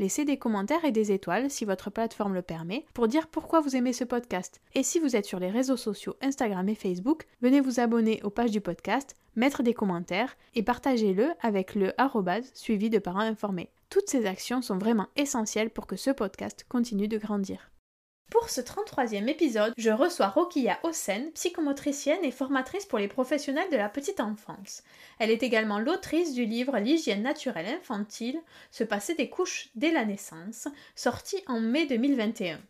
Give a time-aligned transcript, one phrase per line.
[0.00, 3.76] Laissez des commentaires et des étoiles si votre plateforme le permet pour dire pourquoi vous
[3.76, 4.62] aimez ce podcast.
[4.74, 8.30] Et si vous êtes sur les réseaux sociaux Instagram et Facebook, venez vous abonner aux
[8.30, 11.92] pages du podcast, mettre des commentaires et partagez-le avec le
[12.54, 13.68] suivi de parents informés.
[13.90, 17.69] Toutes ces actions sont vraiment essentielles pour que ce podcast continue de grandir.
[18.30, 23.76] Pour ce 33e épisode, je reçois Rokia Hossen, psychomotricienne et formatrice pour les professionnels de
[23.76, 24.84] la petite enfance.
[25.18, 30.04] Elle est également l'autrice du livre L'hygiène naturelle infantile, se passer des couches dès la
[30.04, 32.60] naissance, sorti en mai 2021.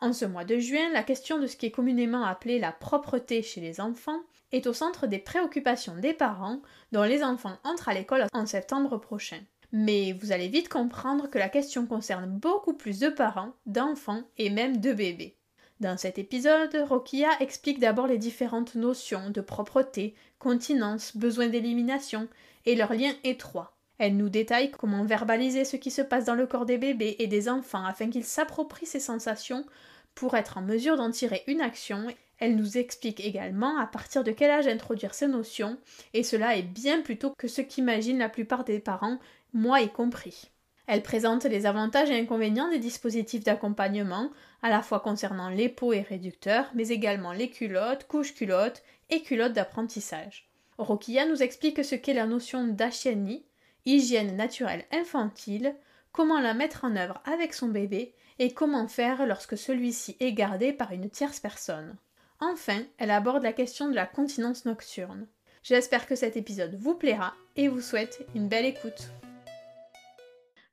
[0.00, 3.42] En ce mois de juin, la question de ce qui est communément appelé la propreté
[3.42, 4.22] chez les enfants
[4.52, 8.96] est au centre des préoccupations des parents dont les enfants entrent à l'école en septembre
[8.96, 9.40] prochain.
[9.76, 14.48] Mais vous allez vite comprendre que la question concerne beaucoup plus de parents, d'enfants et
[14.48, 15.36] même de bébés.
[15.80, 22.28] Dans cet épisode, Rokia explique d'abord les différentes notions de propreté, continence, besoin d'élimination
[22.66, 23.76] et leurs liens étroits.
[23.98, 27.26] Elle nous détaille comment verbaliser ce qui se passe dans le corps des bébés et
[27.26, 29.66] des enfants afin qu'ils s'approprient ces sensations
[30.14, 32.06] pour être en mesure d'en tirer une action.
[32.38, 35.78] Elle nous explique également à partir de quel âge introduire ces notions,
[36.12, 39.18] et cela est bien plus tôt que ce qu'imaginent la plupart des parents
[39.54, 40.50] moi y compris.
[40.86, 44.30] Elle présente les avantages et inconvénients des dispositifs d'accompagnement,
[44.62, 49.22] à la fois concernant les pots et réducteurs, mais également les culottes, couches culottes et
[49.22, 50.50] culottes d'apprentissage.
[50.76, 53.46] Rokia nous explique ce qu'est la notion d'HNI,
[53.86, 55.74] hygiène naturelle infantile,
[56.12, 60.72] comment la mettre en œuvre avec son bébé et comment faire lorsque celui-ci est gardé
[60.72, 61.96] par une tierce personne.
[62.40, 65.26] Enfin, elle aborde la question de la continence nocturne.
[65.62, 69.10] J'espère que cet épisode vous plaira et vous souhaite une belle écoute.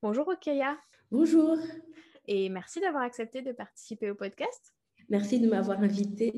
[0.03, 0.79] Bonjour Okaya.
[1.12, 1.57] Bonjour.
[2.28, 4.73] Et merci d'avoir accepté de participer au podcast.
[5.09, 6.34] Merci de m'avoir invité.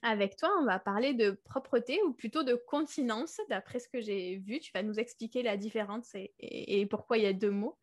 [0.00, 3.42] Avec toi, on va parler de propreté ou plutôt de continence.
[3.50, 7.26] D'après ce que j'ai vu, tu vas nous expliquer la différence et, pourquoi il y
[7.26, 7.76] a deux mots.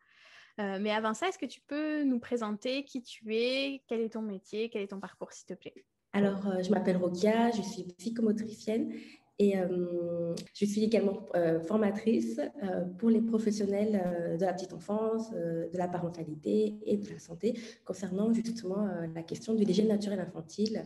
[0.58, 4.14] Euh, mais avant ça, est-ce que tu peux nous présenter qui tu es, quel est
[4.14, 5.84] ton métier, quel est ton parcours, s'il te plaît?
[6.14, 8.92] Alors, euh, je m'appelle Rokia, je suis psychomotricienne
[9.38, 15.30] et euh, je suis également euh, formatrice euh, pour les professionnels de la petite enfance,
[15.32, 20.84] de la parentalité et de la santé concernant justement la question de l'hygiène naturelle infantile,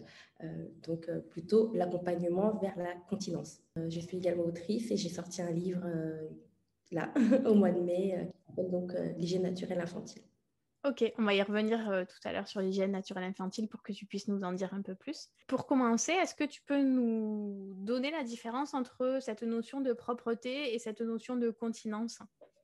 [0.87, 3.60] donc plutôt l'accompagnement vers la continence.
[3.88, 5.84] je suis également autrice et j'ai sorti un livre
[6.92, 7.12] là
[7.46, 10.22] au mois de mai qui s'appelle donc l'hygiène naturelle infantile.
[10.86, 13.92] Ok, on va y revenir euh, tout à l'heure sur l'hygiène naturelle infantile pour que
[13.92, 15.30] tu puisses nous en dire un peu plus.
[15.48, 20.74] Pour commencer, est-ce que tu peux nous donner la différence entre cette notion de propreté
[20.74, 22.20] et cette notion de continence?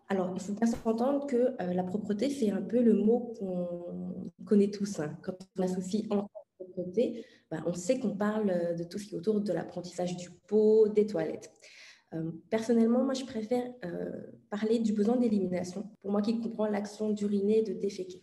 [0.08, 4.30] Alors, il faut bien s'entendre que euh, la propreté, c'est un peu le mot qu'on
[4.44, 5.00] connaît tous.
[5.00, 5.18] Hein.
[5.22, 6.30] Quand on associe enfant
[6.76, 10.30] côté, bah, on sait qu'on parle de tout ce qui est autour de l'apprentissage du
[10.30, 11.52] pot, des toilettes.
[12.14, 17.10] Euh, personnellement, moi, je préfère euh, parler du besoin d'élimination, pour moi qui comprend l'action
[17.10, 18.22] d'uriner de déféquer.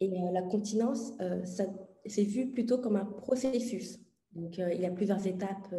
[0.00, 1.12] Et euh, la continence,
[1.44, 1.64] ça,
[2.06, 3.98] c'est vu plutôt comme un processus.
[4.32, 5.74] Donc, il y a plusieurs étapes,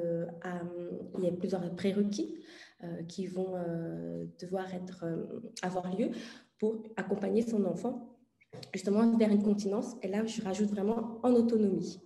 [1.18, 2.36] il y a plusieurs prérequis
[3.08, 3.56] qui vont
[4.40, 5.06] devoir être,
[5.64, 6.12] avoir lieu
[6.60, 8.16] pour accompagner son enfant
[8.72, 9.96] justement vers une continence.
[10.04, 12.00] Et là, je rajoute vraiment en autonomie.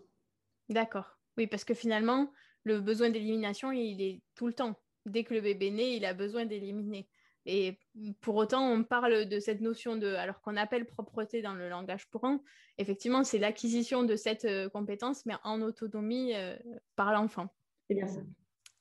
[0.69, 1.19] D'accord.
[1.36, 2.31] Oui, parce que finalement,
[2.63, 4.75] le besoin d'élimination, il est tout le temps
[5.09, 7.07] dès que le bébé naît, il a besoin d'éliminer.
[7.48, 7.80] Et
[8.19, 12.06] pour autant, on parle de cette notion de, alors qu'on appelle propreté dans le langage
[12.09, 12.44] courant,
[12.77, 16.57] effectivement, c'est l'acquisition de cette euh, compétence, mais en autonomie euh,
[16.98, 17.48] par l'enfant.
[17.88, 18.19] C'est bien ça.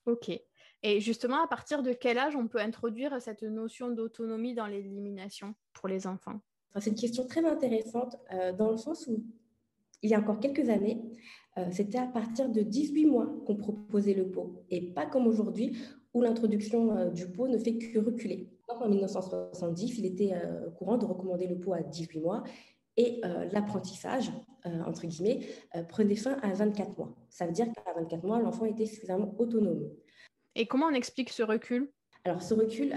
[0.05, 0.29] Ok.
[0.83, 5.55] Et justement, à partir de quel âge on peut introduire cette notion d'autonomie dans l'élimination
[5.71, 6.41] pour les enfants?
[6.77, 9.23] C'est une question très intéressante euh, dans le sens où,
[10.03, 11.01] il y a encore quelques années,
[11.71, 15.75] c'était à partir de 18 mois qu'on proposait le pot et pas comme aujourd'hui
[16.13, 18.49] où l'introduction euh, du pot ne fait que reculer.
[18.67, 22.43] en 1970, il était euh, courant de recommander le pot à 18 mois
[22.95, 24.31] et euh, l'apprentissage,
[24.85, 25.47] entre guillemets,
[25.87, 27.15] prenait fin à 24 mois.
[27.29, 29.87] Ça veut dire qu'à 24 mois, l'enfant était suffisamment autonome.
[30.55, 31.89] Et comment on explique ce recul?
[32.25, 32.93] Alors, ce recul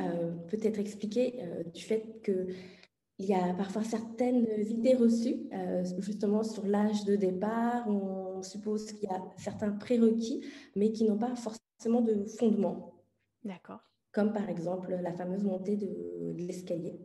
[0.48, 2.48] peut être expliqué du fait que
[3.18, 5.48] il y a parfois certaines idées reçues,
[5.98, 7.86] justement sur l'âge de départ.
[7.86, 12.99] On suppose qu'il y a certains prérequis, mais qui n'ont pas forcément de fondement.
[13.44, 13.80] D'accord.
[14.12, 16.98] Comme par exemple la fameuse montée de, l'escalier,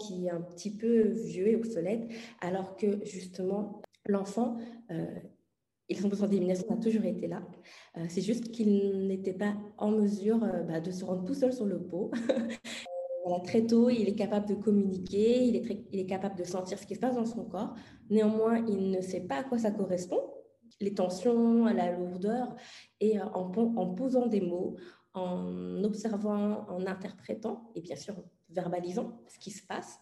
[0.00, 2.08] qui est un petit peu vieux et obsolète,
[2.40, 4.58] alors que justement l'enfant,
[4.90, 5.04] euh,
[5.94, 7.42] son besoin d'élimination a toujours été là.
[7.96, 11.52] Euh, c'est juste qu'il n'était pas en mesure euh, bah, de se rendre tout seul
[11.52, 12.10] sur le pot.
[13.44, 15.56] très tôt, il est capable de communiquer, il
[16.00, 17.74] est, capable de sentir ce qui se passe dans son corps.
[18.08, 20.20] Néanmoins, il ne sait pas à quoi ça correspond
[20.80, 22.54] les tensions, la lourdeur,
[23.00, 24.76] et en, en posant des mots,
[25.18, 29.98] en observant, en interprétant et bien sûr en verbalisant ce qui se passe,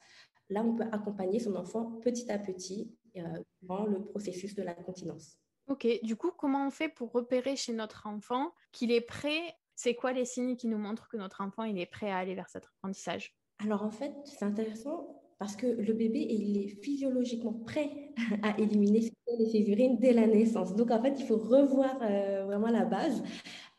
[0.49, 4.75] là, on peut accompagner son enfant petit à petit euh, dans le processus de la
[4.75, 5.39] continence.
[5.69, 9.57] Ok, du coup, comment on fait pour repérer chez notre enfant qu'il est prêt?
[9.75, 12.35] C'est quoi les signes qui nous montrent que notre enfant il est prêt à aller
[12.35, 13.37] vers cet apprentissage?
[13.59, 17.91] Alors en fait, c'est intéressant parce que le bébé, il est physiologiquement prêt
[18.43, 19.13] à éliminer
[19.51, 20.75] ses urines dès la naissance.
[20.75, 23.23] Donc en fait, il faut revoir euh, vraiment la base.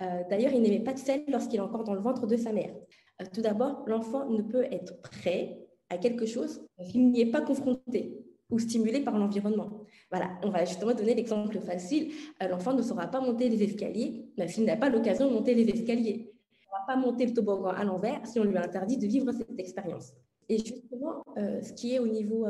[0.02, 2.54] Euh, d'ailleurs, il n'aimait pas de sel lorsqu'il est encore dans le ventre de sa
[2.54, 2.74] mère.
[3.22, 7.42] Euh, tout d'abord, l'enfant ne peut être prêt à quelque chose s'il n'y est pas
[7.42, 9.86] confronté ou stimulé par l'environnement.
[10.12, 12.12] Voilà, on va justement donner l'exemple facile.
[12.40, 16.34] L'enfant ne saura pas monter les escaliers s'il n'a pas l'occasion de monter les escaliers.
[16.52, 19.32] Il ne va pas monter le toboggan à l'envers si on lui interdit de vivre
[19.34, 20.14] cette expérience.
[20.50, 22.46] Et justement, ce qui est au niveau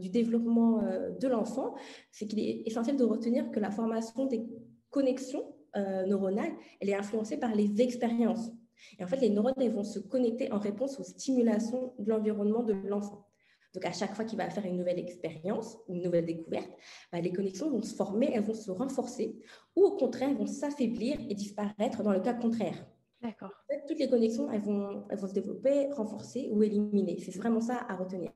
[0.00, 0.80] du développement
[1.20, 1.74] de l'enfant,
[2.10, 4.46] c'est qu'il est essentiel de retenir que la formation des
[4.90, 5.44] connexions
[5.74, 8.50] euh, neuronale, elle est influencée par les expériences.
[8.98, 12.74] Et en fait, les neurones vont se connecter en réponse aux stimulations de l'environnement de
[12.74, 13.26] l'enfant.
[13.72, 16.70] Donc, à chaque fois qu'il va faire une nouvelle expérience, une nouvelle découverte,
[17.10, 19.34] bah, les connexions vont se former, elles vont se renforcer,
[19.74, 22.86] ou au contraire, elles vont s'affaiblir et disparaître dans le cas contraire.
[23.22, 23.50] D'accord.
[23.70, 27.18] En fait, toutes les connexions, elles vont, elles vont se développer, renforcer ou éliminer.
[27.20, 28.30] C'est vraiment ça à retenir.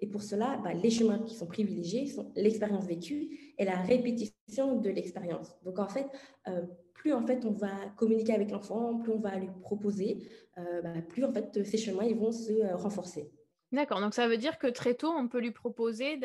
[0.00, 4.80] Et pour cela, bah, les chemins qui sont privilégiés sont l'expérience vécue et la répétition
[4.80, 5.56] de l'expérience.
[5.62, 6.06] Donc, en fait,
[6.48, 6.62] euh,
[7.02, 10.28] plus en fait on va communiquer avec l'enfant, plus on va lui proposer,
[10.58, 13.32] euh, bah, plus en fait ces chemins ils vont se euh, renforcer.
[13.72, 16.18] D'accord, donc ça veut dire que très tôt, on peut lui proposer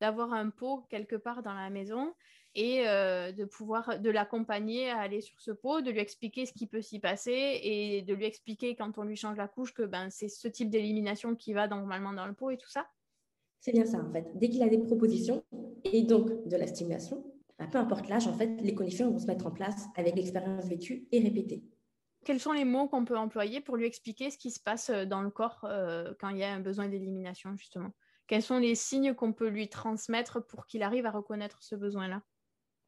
[0.00, 2.12] d'avoir un pot quelque part dans la maison
[2.54, 6.52] et euh, de pouvoir de l'accompagner à aller sur ce pot, de lui expliquer ce
[6.52, 9.82] qui peut s'y passer et de lui expliquer quand on lui change la couche que
[9.82, 12.86] ben, c'est ce type d'élimination qui va normalement dans le pot et tout ça
[13.60, 14.26] C'est bien ça en fait.
[14.36, 15.44] Dès qu'il a des propositions
[15.84, 17.24] et donc de la stimulation,
[17.58, 20.66] ben, peu importe l'âge, en fait, les conditions vont se mettre en place avec l'expérience
[20.66, 21.62] vécue et répétée.
[22.24, 25.04] Quels sont les mots qu'on peut employer pour lui expliquer ce qui se passe euh,
[25.04, 27.92] dans le corps euh, quand il y a un besoin d'élimination, justement?
[28.26, 32.22] Quels sont les signes qu'on peut lui transmettre pour qu'il arrive à reconnaître ce besoin-là?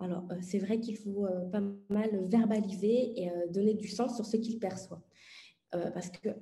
[0.00, 4.14] Alors, euh, c'est vrai qu'il faut euh, pas mal verbaliser et euh, donner du sens
[4.14, 5.02] sur ce qu'il perçoit.
[5.70, 6.34] parce qu'il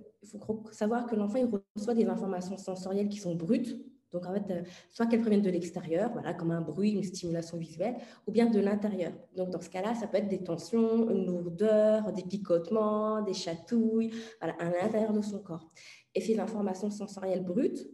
[0.45, 3.77] faut savoir que l'enfant, il reçoit des informations sensorielles qui sont brutes,
[4.17, 7.97] donc, en fait, soit qu'elles proviennent de l'extérieur, voilà, comme un bruit, une stimulation visuelle,
[8.27, 9.13] ou bien de l'intérieur.
[9.37, 14.13] Donc, dans ce cas-là, ça peut être des tensions, une lourdeur, des picotements, des chatouilles,
[14.41, 15.71] à l'intérieur de son corps.
[16.15, 17.87] Et ces informations sensorielles brutes,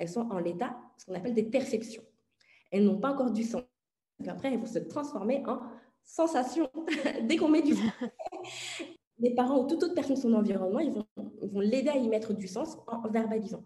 [0.00, 2.02] elles sont en l'état, ce qu'on appelle des perceptions.
[2.72, 3.62] Elles n'ont pas encore du sens
[4.28, 5.60] après, elles vont se transformer en
[6.04, 6.68] sensation
[7.22, 7.92] dès qu'on met du sens.
[9.18, 12.32] Les parents ou toute autre personne de son environnement, ils vont l'aider à y mettre
[12.32, 13.64] du sens en verbalisant.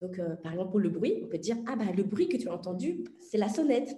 [0.00, 2.36] Donc, euh, par exemple, pour le bruit, on peut dire Ah, bah, le bruit que
[2.36, 3.96] tu as entendu, c'est la sonnette.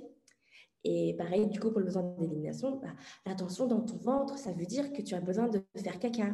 [0.82, 2.94] Et pareil, du coup, pour le besoin d'élimination, bah,
[3.26, 6.32] la tension dans ton ventre, ça veut dire que tu as besoin de faire caca.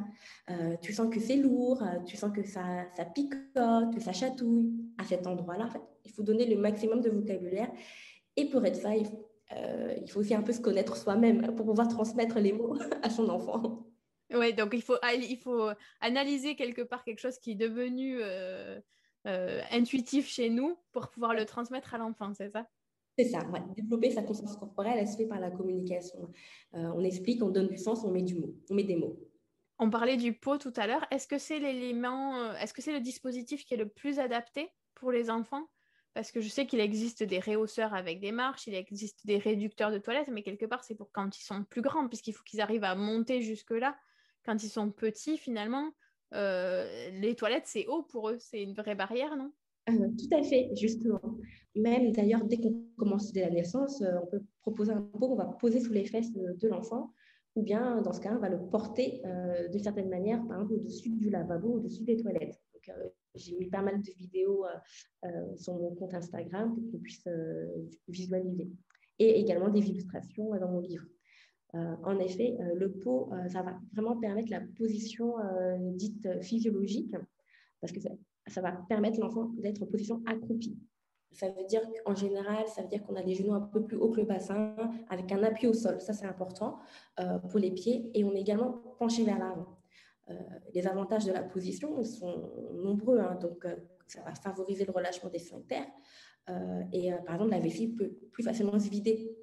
[0.51, 4.13] Euh, tu sens que c'est lourd, euh, tu sens que ça, ça picote, que ça
[4.13, 4.73] chatouille.
[4.99, 7.71] À cet endroit-là, en fait, il faut donner le maximum de vocabulaire.
[8.37, 12.39] Et pour être ça, il faut aussi un peu se connaître soi-même pour pouvoir transmettre
[12.39, 13.85] les mots à son enfant.
[14.33, 15.71] Oui, donc il faut, il faut
[16.01, 18.21] analyser quelque part quelque chose qui est devenu
[19.71, 22.67] intuitif chez nous pour pouvoir le transmettre à l'enfant, c'est ça?
[23.19, 23.41] C'est ça,
[23.75, 26.31] développer sa conscience corporelle, elle se fait par la communication.
[26.75, 29.19] Euh, on explique, on donne du sens, on met du mot, on met des mots.
[29.79, 31.07] On parlait du pot tout à l'heure.
[31.11, 34.71] Est-ce que c'est l'élément, euh, est-ce que c'est le dispositif qui est le plus adapté
[34.95, 35.67] pour les enfants?
[36.13, 39.91] Parce que je sais qu'il existe des réhausseurs avec des marches, il existe des réducteurs
[39.91, 42.61] de toilettes, mais quelque part c'est pour quand ils sont plus grands, puisqu'il faut qu'ils
[42.61, 43.97] arrivent à monter jusque-là.
[44.45, 45.91] Quand ils sont petits, finalement,
[46.35, 49.53] euh, les toilettes c'est haut pour eux, c'est une vraie barrière, non?
[49.89, 51.21] Euh, tout à fait, justement.
[51.77, 55.37] Même d'ailleurs, dès qu'on commence dès la naissance, euh, on peut proposer un pot qu'on
[55.37, 57.13] va poser sous les fesses de, l'enfant,
[57.55, 59.23] ou bien dans ce cas, on va le porter
[59.71, 62.61] d'une certaine manière, par exemple, au-dessus du lavabo, au-dessus des toilettes.
[63.35, 64.67] J'ai mis pas mal de vidéos
[65.57, 67.27] sur mon compte Instagram pour qu'on puisse
[68.09, 68.69] visualiser.
[69.19, 71.07] Et également des illustrations dans mon livre.
[71.73, 75.35] En effet, le pot, ça va vraiment permettre la position
[75.93, 77.15] dite physiologique,
[77.81, 78.01] parce que
[78.47, 80.79] ça va permettre l'enfant d'être en position accroupie.
[81.33, 83.97] Ça veut dire qu'en général, ça veut dire qu'on a les genoux un peu plus
[83.97, 84.75] haut que le bassin,
[85.11, 86.01] avec un appui au sol.
[86.01, 86.79] Ça, c'est important
[87.21, 88.11] euh, pour les pieds.
[88.15, 89.67] Et on est également penché vers l'avant.
[90.31, 90.35] Euh,
[90.75, 93.19] les avantages de la position sont nombreux.
[93.19, 93.39] Hein.
[93.41, 95.87] donc, euh, ça va favoriser le relâchement des sphincters.
[96.93, 99.37] et par exemple, la vessie peut plus facilement se vider.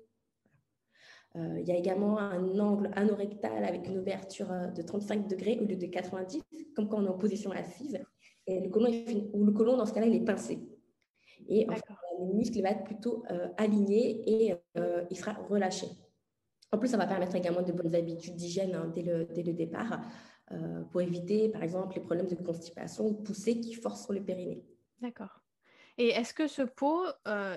[1.35, 5.75] Il y a également un angle anorectal avec une ouverture de 35 degrés au lieu
[5.75, 6.43] de 90,
[6.75, 7.99] comme quand on est en position assise.
[8.45, 8.91] Et le côlon,
[9.33, 10.59] ou le côlon, dans ce cas-là, il est pincé.
[11.47, 11.73] Et en
[12.19, 15.87] le muscle va être plutôt euh, aligné et euh, il sera relâché.
[16.71, 19.53] En plus, ça va permettre également de bonnes habitudes d'hygiène hein, dès, le, dès, le,
[19.53, 20.01] départ
[20.51, 24.23] euh, pour éviter, par exemple, les problèmes de constipation ou poussée qui forcent sur le
[24.23, 24.63] périnée.
[25.01, 25.41] D'accord.
[25.97, 27.05] Et est-ce que ce pot,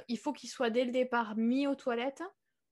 [0.08, 2.22] il faut qu'il soit dès le départ mis aux toilettes?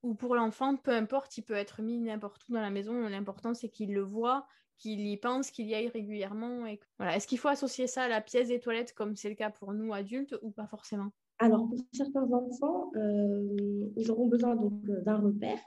[0.05, 2.93] Ou pour l'enfant, peu importe, il peut être mis n'importe où dans la maison.
[3.09, 4.45] L'important, c'est qu'il le voit,
[4.77, 6.65] qu'il y pense, qu'il y aille régulièrement.
[6.99, 9.73] Est-ce qu'il faut associer ça à la pièce des toilettes comme c'est le cas pour
[9.73, 11.09] nous adultes ou pas forcément?
[11.39, 15.57] Alors, pour certains enfants, euh, ils auront besoin donc euh, d'un repère.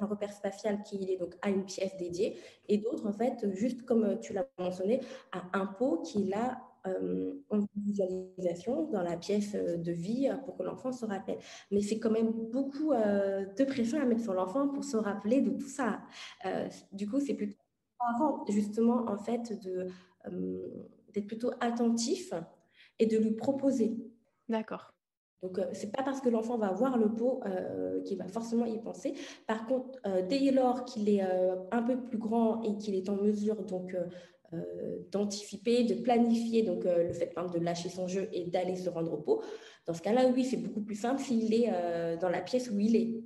[0.00, 2.36] Un repère spatial qui est donc à une pièce dédiée.
[2.68, 5.00] Et d'autres, en fait, juste comme tu l'as mentionné,
[5.30, 10.56] à un pot qui est là euh, en visualisation dans la pièce de vie pour
[10.56, 11.38] que l'enfant se rappelle.
[11.70, 15.50] Mais c'est quand même beaucoup de pression à mettre sur l'enfant pour se rappeler de
[15.50, 16.02] tout ça.
[16.92, 17.56] du coup, c'est plutôt
[18.48, 19.88] justement, en fait, de,
[20.26, 20.68] euh,
[21.12, 22.32] d'être plutôt attentif
[22.98, 23.96] et de lui proposer.
[24.48, 24.90] D'accord.
[25.42, 28.64] Donc, euh, c'est pas parce que l'enfant va voir le pot euh, qu'il va forcément
[28.64, 29.14] y penser.
[29.46, 29.98] Par contre,
[30.28, 33.96] dès lors qu'il est un peu plus grand et qu'il est en mesure donc
[35.10, 39.18] d'anticiper, de planifier donc le fait de lâcher son jeu et d'aller se rendre au
[39.18, 39.42] pot,
[39.86, 41.70] dans ce cas-là, oui, c'est beaucoup plus simple s'il est
[42.18, 43.22] dans la pièce où il est.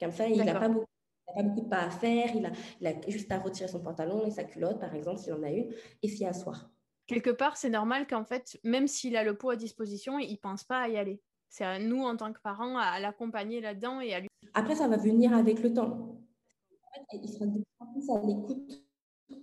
[0.00, 0.86] Comme ça, il n'a pas beaucoup
[1.28, 2.46] n'a pas beaucoup de pas à faire, il
[2.86, 5.72] a, juste à retirer son pantalon et sa culotte, par exemple, s'il en a une,
[6.02, 6.70] et s'y asseoir.
[7.06, 10.36] Quelque part, c'est normal qu'en fait, même s'il a le pot à disposition, il ne
[10.36, 11.22] pense pas à y aller.
[11.48, 14.28] C'est à nous, en tant que parents, à l'accompagner là-dedans et à lui.
[14.52, 16.20] Après, ça va venir avec le temps.
[17.12, 18.87] Il sera de plus à l'écoute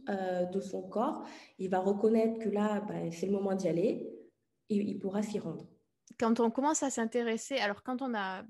[0.10, 1.27] euh, de son corps.
[1.60, 4.08] Il va reconnaître que là, bah, c'est le moment d'y aller
[4.70, 5.68] et il pourra s'y rendre.
[6.20, 8.44] Quand on commence à s'intéresser, alors quand on a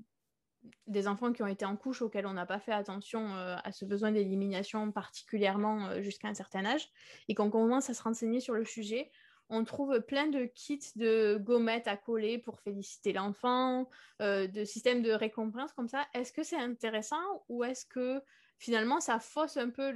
[0.86, 3.70] des enfants qui ont été en couche auxquels on n'a pas fait attention euh, à
[3.70, 6.88] ce besoin d'élimination particulièrement euh, jusqu'à un certain âge
[7.28, 9.10] et qu'on commence à se renseigner sur le sujet,
[9.50, 13.88] on trouve plein de kits de gommettes à coller pour féliciter l'enfant,
[14.20, 16.04] de systèmes de récompense comme ça.
[16.14, 18.20] Est-ce que c'est intéressant ou est-ce que
[18.58, 19.90] finalement ça fausse un peu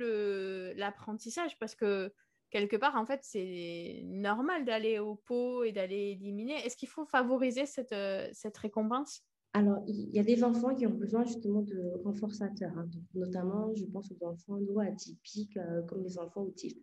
[0.74, 2.12] l'apprentissage parce que
[2.50, 6.54] quelque part, en fait, c'est normal d'aller au pot et d'aller éliminer.
[6.66, 9.22] Est-ce qu'il faut favoriser cette récompense?
[9.52, 12.88] Alors, il y a des enfants qui ont besoin justement de renforçateurs, hein.
[13.14, 16.78] notamment, je pense aux enfants neuroatypiques euh, comme les enfants autistes.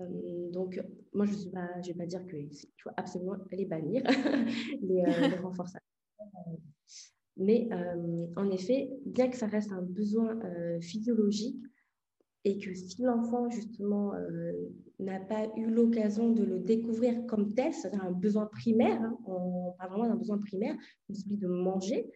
[0.00, 0.82] Euh, donc,
[1.12, 2.48] moi, je ne vais pas dire qu'il
[2.82, 4.02] faut absolument les bannir,
[4.82, 5.82] les, euh, les, renforçateurs.
[7.36, 7.68] Mais
[8.36, 10.38] en effet, bien que ça reste un besoin
[10.80, 11.64] physiologique,
[12.44, 14.52] et que si l'enfant, justement, euh,
[14.98, 19.72] n'a pas eu l'occasion de le découvrir comme tel, c'est-à-dire un besoin primaire, hein, on
[19.78, 20.76] parle vraiment d'un besoin primaire,
[21.10, 22.12] celui de manger,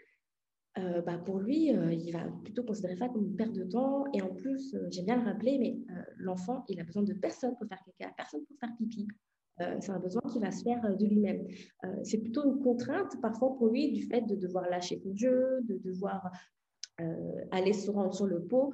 [0.78, 4.04] euh, bah pour lui, euh, il va plutôt considérer ça comme une perte de temps.
[4.12, 5.78] Et en plus, j'aime bien le rappeler, mais
[6.18, 9.08] l'enfant, il a besoin de personne pour faire caca, personne pour faire pipi.
[9.80, 11.46] C'est un besoin qui va se faire de lui-même.
[12.02, 15.78] c'est plutôt une contrainte parfois pour lui du fait de devoir lâcher son jeu, de
[15.78, 16.30] devoir
[17.50, 18.72] aller se rendre sur le pot.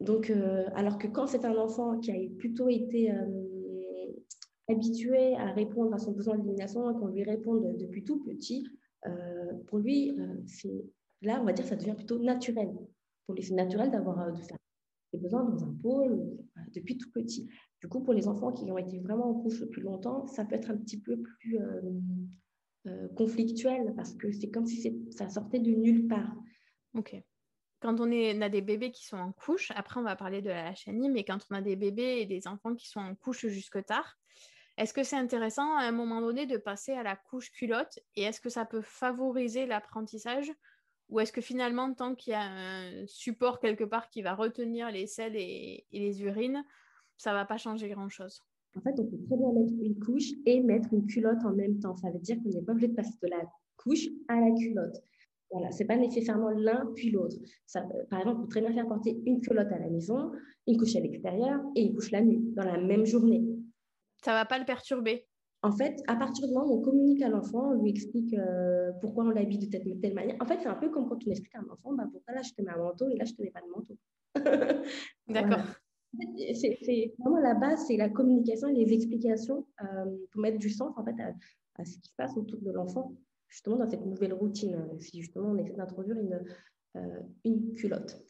[0.00, 0.30] Donc,
[0.74, 3.12] alors que quand c'est un enfant qui a plutôt été
[4.68, 8.68] habitué à répondre à son besoin d'élimination et qu'on lui réponde depuis tout petit,
[9.66, 10.16] pour lui,
[11.22, 12.74] là, on va dire ça devient plutôt naturel.
[13.26, 14.58] Pour lui, c'est naturel d'avoir de faire
[15.12, 16.36] des besoins dans un pôle
[16.74, 17.48] depuis tout petit.
[17.80, 20.54] Du coup, pour les enfants qui ont été vraiment en couche depuis longtemps, ça peut
[20.54, 21.80] être un petit peu plus euh,
[22.86, 26.34] euh, conflictuel parce que c'est comme si ça sortait de nulle part.
[26.94, 27.14] Ok.
[27.80, 30.72] Quand on, a des bébés qui sont en couche, après on va parler de la
[30.72, 33.84] HNI, mais quand on a des bébés et des enfants qui sont en couche jusque
[33.84, 34.18] tard,
[34.78, 38.22] est-ce que c'est intéressant à un moment donné de passer à la couche culotte et
[38.22, 40.50] est-ce que ça peut favoriser l'apprentissage
[41.08, 44.90] ou est-ce que finalement, tant qu'il y a un support quelque part qui va retenir
[44.90, 46.64] les selles et, les urines,
[47.16, 48.42] ça ne va pas changer grand-chose
[48.76, 51.78] En fait, on peut très bien mettre une couche et mettre une culotte en même
[51.78, 51.96] temps.
[51.96, 53.42] Ça veut dire qu'on n'est pas obligé de passer de la
[53.76, 54.96] couche à la culotte.
[55.50, 57.36] Voilà, ce n'est pas nécessairement l'un puis l'autre.
[58.10, 60.32] Par exemple, on peut très bien faire porter une culotte à la maison,
[60.66, 63.44] une couche à l'extérieur et une couche la nuit, dans la même journée.
[64.24, 65.26] Ça ne va pas le perturber
[65.62, 68.92] en fait, à partir du moment où on communique à l'enfant, on lui explique euh,
[69.00, 70.36] pourquoi on l'habille de telle, telle manière.
[70.38, 72.42] En fait, c'est un peu comme quand on explique à un enfant, bah, pourquoi là
[72.42, 73.98] je te mets un manteau et là je te mets pas de manteau.
[75.28, 75.64] D'accord.
[76.54, 80.92] C'est vraiment la base, c'est la communication et les explications euh, pour mettre du sens
[80.96, 83.14] en fait à, ce qui se passe autour de l'enfant,
[83.48, 84.88] justement dans cette nouvelle routine.
[84.98, 86.40] Si justement on essaie d'introduire une,
[86.96, 88.22] euh, une culotte.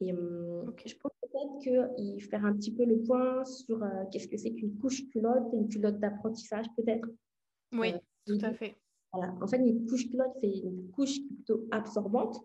[0.00, 1.58] Et hum, je pense peut-être
[1.94, 5.52] qu'il faire un petit peu le point sur euh, qu'est-ce que c'est qu'une couche culotte,
[5.52, 7.08] une culotte d'apprentissage peut-être?
[7.72, 8.76] Oui, euh, tout à fait.
[9.12, 9.34] Voilà.
[9.40, 12.40] En fait, une couche culotte, c'est une couche plutôt absorbante,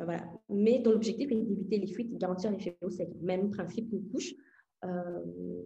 [0.00, 0.16] euh,
[0.48, 3.08] mais dont l'objectif est d'éviter les fuites et de garantir l'effet au sec.
[3.20, 4.34] Même principe qu'une couche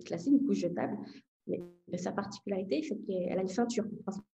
[0.05, 0.99] classique, une couche jetable.
[1.47, 1.61] Mais
[1.99, 3.85] sa particularité, c'est qu'elle a une ceinture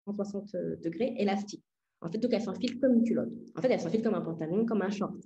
[0.05, 0.53] 360
[0.83, 1.65] degrés élastique.
[2.01, 3.33] En fait, donc elle s'enfile comme une culotte.
[3.57, 5.17] En fait, elle s'enfile comme un pantalon, comme un short.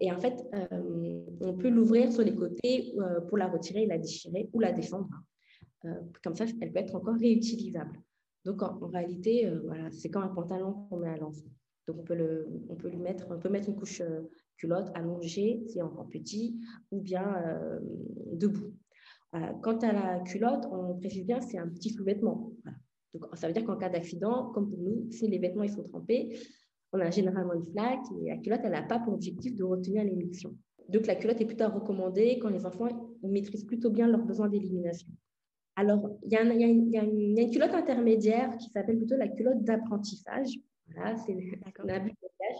[0.00, 3.98] Et en fait, euh, on peut l'ouvrir sur les côtés euh, pour la retirer, la
[3.98, 5.08] déchirer ou la descendre.
[5.84, 8.00] Euh, comme ça, elle peut être encore réutilisable.
[8.44, 11.46] Donc, en, réalité, voilà, c'est comme un pantalon qu'on met à l'enfant.
[11.86, 14.02] Donc, on peut, le, on peut lui mettre, on peut mettre une couche
[14.56, 16.58] culotte allongée, si encore petit,
[16.90, 17.26] ou bien
[18.32, 18.72] debout.
[19.62, 22.52] quant à la culotte, on précise bien c'est un petit sous-vêtement.
[23.12, 25.84] Donc, ça veut dire qu'en cas d'accident, comme pour nous, si les vêtements ils sont
[25.84, 26.38] trempés,
[26.92, 30.04] on a généralement une flaque et la culotte, elle n'a pas pour objectif de retenir
[30.04, 30.56] l'émission.
[30.88, 35.08] Donc, la culotte est plutôt recommandée quand les enfants maîtrisent plutôt bien leurs besoins d'élimination.
[35.76, 40.54] Alors, il y, a une culotte intermédiaire qui s'appelle plutôt la culotte d'apprentissage.
[40.94, 42.00] Voilà, c'est la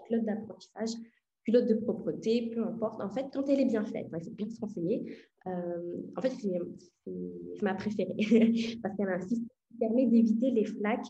[0.07, 0.90] culotte d'apprentissage,
[1.44, 3.01] culotte de propreté, peu importe.
[3.01, 5.16] En fait, quand elle est bien faite, il faut bien se renseigner.
[5.47, 6.59] Euh, en fait, c'est
[7.62, 8.16] ma préférée
[8.83, 11.07] parce qu'elle a un système qui permet d'éviter les flaques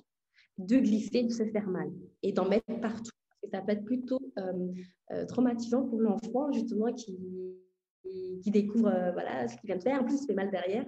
[0.59, 1.91] de glisser, de se faire mal
[2.23, 3.11] et d'en mettre partout.
[3.53, 4.73] ça peut être plutôt euh,
[5.13, 7.17] euh, traumatisant pour l'enfant, justement, qui,
[8.43, 10.01] qui découvre euh, voilà, ce qu'il vient de faire.
[10.01, 10.85] En plus, il se fait mal derrière.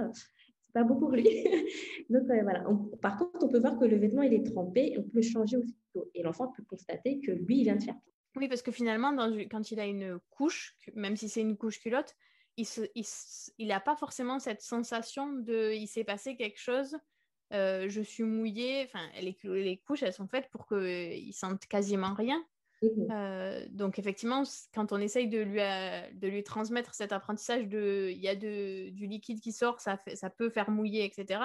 [0.76, 1.24] Pas beau pour lui.
[2.10, 2.62] Donc, voilà.
[3.00, 5.56] par contre, on peut voir que le vêtement, il est trempé on peut le changer
[5.56, 6.10] aussitôt.
[6.14, 7.96] Et l'enfant peut constater que lui, il vient de faire.
[8.36, 9.16] Oui, parce que finalement,
[9.50, 12.14] quand il a une couche, même si c'est une couche culotte,
[12.58, 16.98] il n'a pas forcément cette sensation de il s'est passé quelque chose
[17.52, 18.84] euh, je suis mouillée.
[18.84, 22.44] Enfin, les, les, couches, elles sont faites pour qu'ils sentent quasiment rien.
[22.82, 23.08] Mhm.
[23.10, 24.42] Euh, donc effectivement,
[24.74, 28.36] quand on essaye de lui, euh, de lui transmettre cet apprentissage de il y a
[28.36, 31.40] de, du liquide qui sort, ça, fait, ça peut faire mouiller, etc.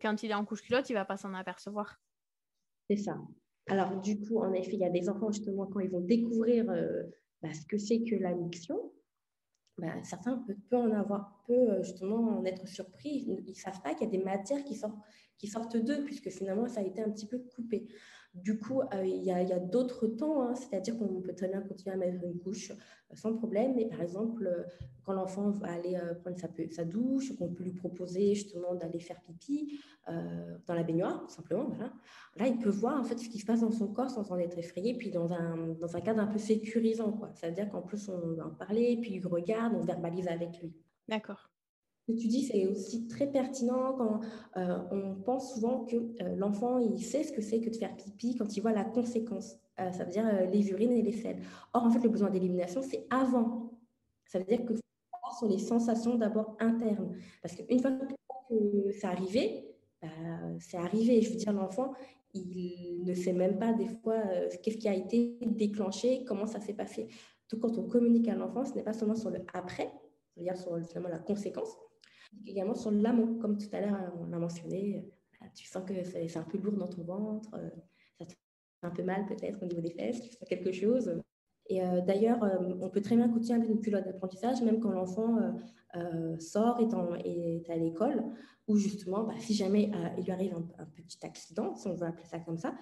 [0.00, 2.00] Quand il est en couche culotte, il va pas s'en apercevoir.
[2.88, 3.18] C'est ça.
[3.66, 6.66] Alors du coup, en effet, il y a des enfants justement quand ils vont découvrir
[7.42, 8.92] bah, ce que c'est que la miction,
[9.76, 10.38] bah, certains
[10.70, 13.24] peuvent, en avoir, peu justement en être surpris.
[13.26, 14.98] Ils ne savent pas qu'il y a des matières qui sortent,
[15.38, 17.88] qui sortent d'eux, puisque finalement, ça a été un petit peu coupé.
[18.34, 21.94] Du coup, euh, il y a, d'autres temps, hein, c'est-à-dire qu'on peut très bien continuer
[21.94, 23.74] à mettre une couche euh, sans problème.
[23.76, 24.64] Mais par exemple, euh,
[25.04, 29.78] quand l'enfant va aller prendre sa, douche, qu'on peut lui proposer justement d'aller faire pipi
[30.06, 31.68] dans la baignoire, simplement,
[32.36, 34.38] là, il peut voir en fait ce qui se passe dans son corps sans en
[34.38, 37.20] être effrayé, puis dans un, dans un cadre un peu sécurisant.
[37.34, 40.72] C'est-à-dire qu'en plus, on va en parler, puis il regarde, on verbalise avec lui.
[41.06, 41.50] D'accord.
[42.06, 44.20] Que tu dis, c'est aussi très pertinent quand
[44.58, 47.96] euh, on pense souvent que euh, l'enfant, il sait ce que c'est que de faire
[47.96, 49.56] pipi quand il voit la conséquence.
[49.80, 51.40] Euh, ça veut dire les urines et les selles.
[51.72, 53.70] Or, en fait, le besoin d'élimination, c'est avant.
[54.26, 54.74] Ça veut dire que
[55.38, 57.16] sur les sensations d'abord internes.
[57.42, 59.64] Parce qu'une fois que c'est arrivé,
[60.02, 60.08] bah,
[60.60, 61.22] c'est arrivé.
[61.22, 61.94] Je veux dire, l'enfant,
[62.34, 64.22] il ne sait même pas des fois
[64.62, 67.08] qu'est-ce qui a été déclenché, comment ça s'est passé.
[67.50, 69.90] Donc, quand on communique à l'enfant, ce n'est pas seulement sur le après,
[70.34, 71.76] c'est-à-dire sur finalement la conséquence,
[72.46, 75.10] également sur l'amont, comme tout à l'heure on l'a mentionné.
[75.54, 77.68] Tu sens que c'est un peu lourd dans ton ventre, euh,
[78.18, 78.38] ça te fait
[78.82, 81.20] un peu mal peut-être au niveau des fesses, tu sens quelque chose.
[81.66, 82.40] Et d'ailleurs,
[82.80, 85.38] on peut très bien continuer avec une culotte d'apprentissage, même quand l'enfant
[86.38, 86.78] sort,
[87.24, 88.22] et est, à l'école,
[88.68, 92.26] ou justement, bah, si jamais il lui arrive un, petit accident, si on veut appeler
[92.26, 92.74] ça comme ça,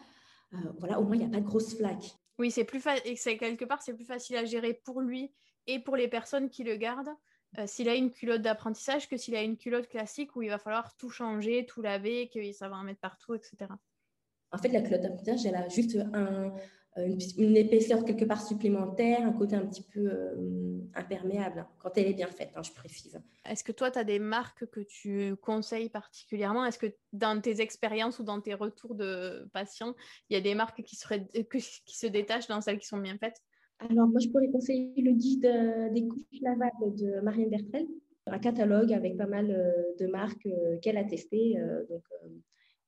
[0.81, 2.13] voilà, au moins il n'y a pas de grosse flaque.
[2.39, 2.83] Oui, c'est plus
[3.17, 5.33] c'est quelque part c'est plus facile à gérer pour lui
[5.67, 7.15] et pour les personnes qui le gardent
[7.59, 10.59] euh, s'il a une culotte d'apprentissage que s'il a une culotte classique où il va
[10.59, 13.57] falloir tout changer, tout laver, que ça va en mettre partout, etc.
[14.53, 16.53] En fait, la culotte d'apprentissage, elle a juste un,
[16.97, 22.07] une, épaisseur quelque part supplémentaire, un côté un petit peu euh, imperméable, hein, quand elle
[22.07, 23.21] est bien faite, hein, je précise.
[23.47, 26.67] Est-ce que toi, tu as des marques que tu conseilles particulièrement?
[26.67, 29.95] Est-ce que dans tes expériences ou dans tes retours de patients,
[30.29, 33.17] il y a des marques qui, seraient, qui se détachent dans celles qui sont bien
[33.17, 33.43] faites?
[33.79, 37.87] Alors, moi, je pourrais conseiller le guide euh, des couches lavables de Marianne Bertrel,
[38.27, 41.57] un catalogue avec pas mal euh, de marques euh, qu'elle a testées
[41.89, 42.05] donc,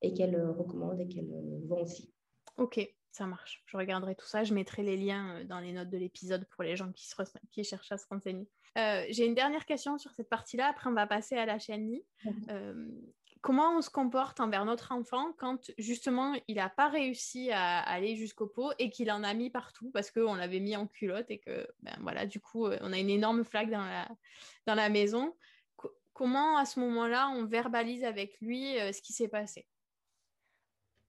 [0.02, 1.30] et qu'elle recommande et qu'elle
[1.66, 2.12] vend aussi.
[2.58, 3.62] Ok, ça marche.
[3.66, 4.44] Je regarderai tout ça.
[4.44, 7.14] Je mettrai les liens dans les notes de l'épisode pour les gens qui, se
[7.50, 8.46] qui cherchent à se renseigner.
[8.76, 10.68] J'ai une dernière question sur cette partie-là.
[10.68, 11.98] Après, on va passer à la chaîne
[13.44, 18.16] comment on se comporte envers notre enfant quand justement il n'a pas réussi à aller
[18.16, 21.40] jusqu'au pot et qu'il en a mis partout parce qu'on l'avait mis en culotte et
[21.40, 24.08] que ben voilà du coup on a une énorme flaque dans la,
[24.66, 25.34] dans la maison.
[26.14, 29.66] comment à ce moment-là on verbalise avec lui euh, ce qui s'est passé?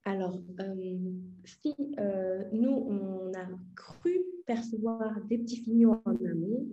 [0.03, 0.97] Alors, euh,
[1.45, 6.67] si euh, nous, on a cru percevoir des petits fignons en amont,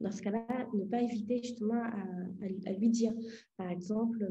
[0.00, 3.12] dans ce cas-là, ne pas éviter justement à lui dire,
[3.58, 4.26] par exemple,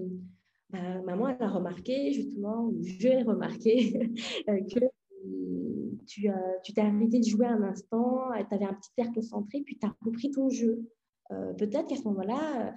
[0.71, 3.99] bah, maman, elle a remarqué justement, ou j'ai remarqué
[4.49, 9.11] euh, que euh, tu t'es arrêté de jouer un instant, tu avais un petit air
[9.13, 10.87] concentré, puis tu as repris ton jeu.
[11.31, 12.73] Euh, peut-être qu'à ce moment-là,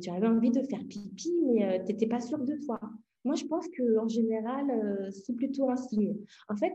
[0.00, 2.80] tu avais envie de faire pipi, mais tu n'étais pas sûre de toi.
[3.24, 6.16] Moi, je pense qu'en général, c'est plutôt un signe.
[6.48, 6.72] En fait,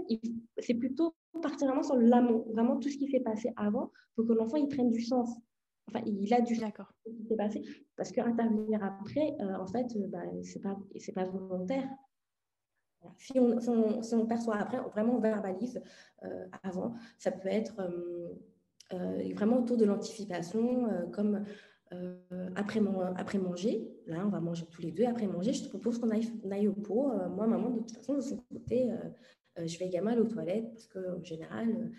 [0.57, 4.33] c'est plutôt partir vraiment sur l'amont, vraiment tout ce qui s'est passé avant, pour que
[4.33, 5.29] l'enfant il prenne du sens.
[5.87, 6.93] Enfin, il a du D'accord.
[7.03, 7.63] qui s'est passé.
[7.95, 11.87] Parce qu'intervenir après, euh, en fait, euh, bah, ce n'est pas, pas volontaire.
[13.17, 13.59] Si on,
[14.03, 15.81] si, on, perçoit après, vraiment on verbalise
[16.23, 17.75] euh, avant, ça peut être
[19.33, 21.43] vraiment autour de l'anticipation, comme
[22.55, 22.79] après,
[23.15, 26.11] après manger, là on va manger tous les deux, après manger, je te propose qu'on
[26.11, 27.11] aille, aille, au pot.
[27.29, 28.91] moi, maman, de toute façon, de son côté,
[29.57, 31.89] je vais également aller aux toilettes, parce qu'en général, euh,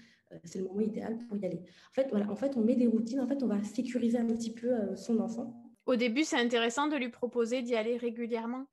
[0.45, 1.61] c'est le moment idéal pour y aller.
[1.91, 4.27] En fait, voilà, en fait, on met des routines, en fait, on va sécuriser un
[4.27, 5.63] petit peu euh, son enfant.
[5.87, 8.67] Au début, c'est intéressant de lui proposer d'y aller régulièrement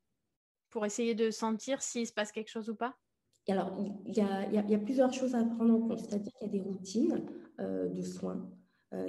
[0.69, 2.95] pour essayer de sentir s'il se passe quelque chose ou pas?
[3.47, 6.49] alors, il y, a, y, a, plusieurs choses à prendre en compte, c'est-à-dire qu'il y
[6.51, 7.25] a des routines
[7.59, 8.47] euh, de soins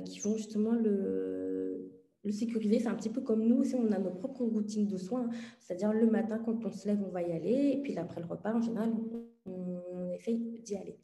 [0.04, 1.90] qui vont justement le,
[2.24, 2.80] le sécuriser.
[2.80, 5.28] C'est un petit peu comme nous aussi, on a nos propres routines de soins.
[5.58, 7.72] C'est-à-dire le matin, quand on se lève, on va y aller.
[7.72, 10.98] Et puis après le repas, en général, on, on essaye d'y aller.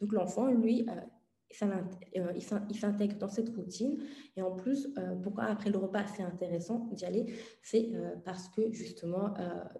[0.00, 1.66] Donc l'enfant, lui, euh,
[2.16, 2.32] euh,
[2.70, 3.98] il s'intègre dans cette routine.
[4.36, 7.26] Et en plus, euh, pourquoi après le repas c'est intéressant d'y aller
[7.62, 7.90] C'est
[8.24, 9.34] parce que justement,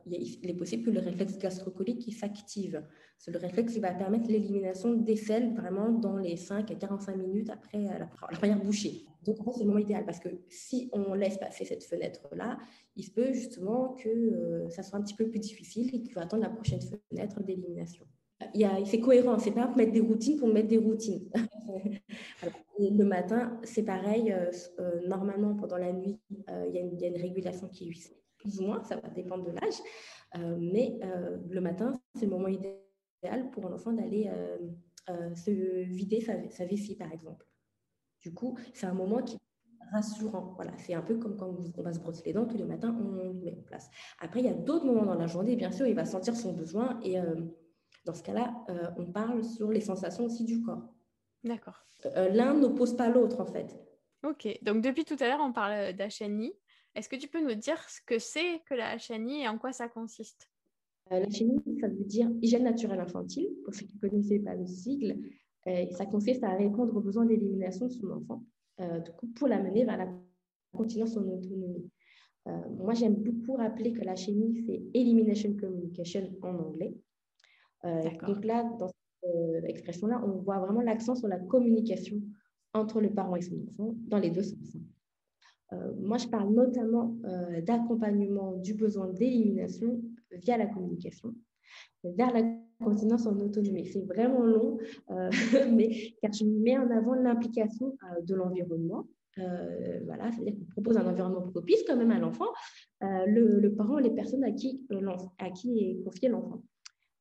[0.07, 2.85] il est possible que le réflexe gastrocolique s'active.
[3.19, 7.17] C'est le réflexe qui va permettre l'élimination des selles vraiment dans les 5 à 45
[7.17, 9.05] minutes après la, première bouchée.
[9.25, 12.59] Donc en fait, c'est le moment idéal parce que si on laisse passer cette fenêtre-là,
[12.97, 16.21] il se peut justement que ça soit un petit peu plus difficile et qu'il faut
[16.21, 18.07] attendre la prochaine fenêtre d'élimination
[18.85, 21.29] c'est cohérent, c'est pas mettre des routines pour mettre des routines.
[22.79, 27.21] Le matin, c'est pareil, euh, euh, normalement pendant la nuit, euh, il y, a une
[27.21, 27.93] régulation qui est
[28.39, 29.75] plus ou moins, ça va dépendre de l'âge,
[30.59, 30.99] mais
[31.51, 34.31] le matin, c'est le moment idéal pour un enfant d'aller
[35.35, 35.51] se
[35.85, 37.47] vider sa, vessie, par exemple.
[38.23, 40.55] Du coup, c'est un moment qui est rassurant.
[40.57, 42.97] Voilà, c'est un peu comme quand on va se brosser les dents tous les matins,
[42.99, 43.91] on met en place.
[44.21, 46.55] Après, il y a d'autres moments dans la journée, bien sûr, il va sentir son
[46.55, 47.19] besoin et
[48.05, 50.83] dans ce cas-là, euh, on parle sur les sensations aussi du corps.
[51.45, 51.85] D'accord.
[52.07, 53.79] Euh, l'un n'oppose pas l'autre, en fait.
[54.25, 56.53] Ok, donc depuis tout à l'heure, on parle d'HNI.
[56.95, 59.73] Est-ce que tu peux nous dire ce que c'est que la HNI et en quoi
[59.73, 60.51] ça consiste?
[61.13, 64.55] Euh, La HNI, ça veut dire hygiène naturelle infantile, pour ceux qui ne connaissaient pas
[64.55, 65.19] le sigle.
[65.93, 68.43] ça consiste à répondre aux besoins d'élimination de son enfant,
[68.79, 70.09] du coup, pour l'amener vers la
[70.73, 71.91] continence en autonomie.
[72.79, 76.95] moi, j'aime beaucoup rappeler que la HNI, c'est Elimination Communication en anglais.
[77.85, 82.21] Euh, donc là, dans cette euh, expression-là, on voit vraiment l'accent sur la communication
[82.75, 84.77] entre le parent et son enfant dans les deux sens.
[85.73, 87.17] Euh, moi, je parle notamment
[87.63, 91.35] d'accompagnement du besoin d'élimination via la communication
[92.03, 92.43] vers la
[92.83, 93.87] continence en autonomie.
[93.87, 94.79] C'est vraiment long,
[95.73, 99.07] mais car je mets en avant l'implication de l'environnement.
[99.37, 102.53] voilà, c'est-à-dire qu'on propose un environnement propice quand même à l'enfant,
[103.01, 104.81] le, le, parent, les personnes à qui,
[105.39, 106.63] à qui est confié l'enfant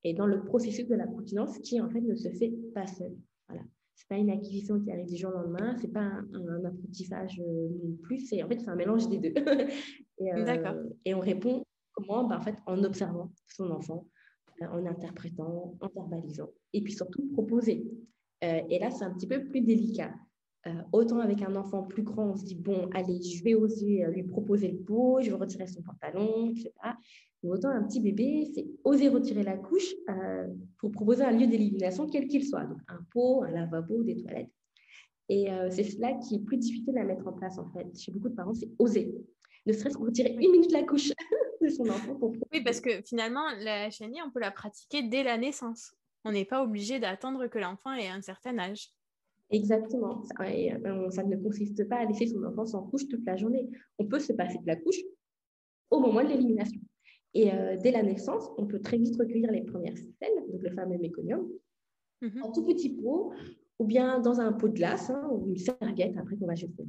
[0.04, 3.16] et dans le processus de la continence qui, en fait, ne se fait pas seul.
[3.48, 3.64] Voilà.
[3.96, 7.96] c'est pas une acquisition qui arrive du jour au lendemain, c'est pas un, apprentissage non
[8.04, 9.34] plus, c'est en fait c'est un mélange des deux.
[10.20, 10.76] et, D'accord.
[11.06, 12.28] Et on répond comment?
[12.28, 14.06] Bah, En fait, en observant son enfant,
[14.62, 17.86] en interprétant, en verbalisant, et puis surtout proposer.
[18.42, 20.14] et là, c'est un petit peu plus délicat.
[20.68, 24.04] Euh, autant avec un enfant plus grand, on se dit, bon, allez, je vais oser
[24.04, 26.72] euh, lui proposer le pot, je vais retirer son pantalon, etc.
[27.42, 31.48] Mais autant un petit bébé, c'est oser retirer la couche euh, pour proposer un lieu
[31.48, 32.66] d'élimination, quel qu'il soit.
[32.66, 34.52] Donc, un pot, un lavabo, des toilettes.
[35.32, 37.86] Et c'est cela qui est plus difficile à mettre en place, en fait.
[37.96, 39.14] Chez beaucoup de parents, c'est oser.
[39.68, 41.12] Ne serait-ce que retirer une minute la couche
[41.62, 42.16] de son enfant.
[42.16, 42.34] Pour...
[42.52, 45.94] Oui, parce que finalement, la chenille, on peut la pratiquer dès la naissance.
[46.26, 48.90] On n'est pas obligé d'attendre que l'enfant ait un certain âge.
[49.50, 50.24] Exactement.
[50.24, 53.68] Ça, ne consiste pas à laisser son enfant sans couche toute la journée.
[53.98, 55.00] On peut se passer de la couche
[55.90, 56.80] au moment de l'élimination.
[57.34, 60.72] Et euh, dès la naissance, on peut très vite recueillir les premières selles, donc le
[60.72, 61.48] fameux méconium,
[62.22, 62.44] mhm.
[62.44, 63.34] en tout petit pot,
[63.78, 66.86] ou bien dans un pot de glace, hein, ou une serviette après qu'on va jeter.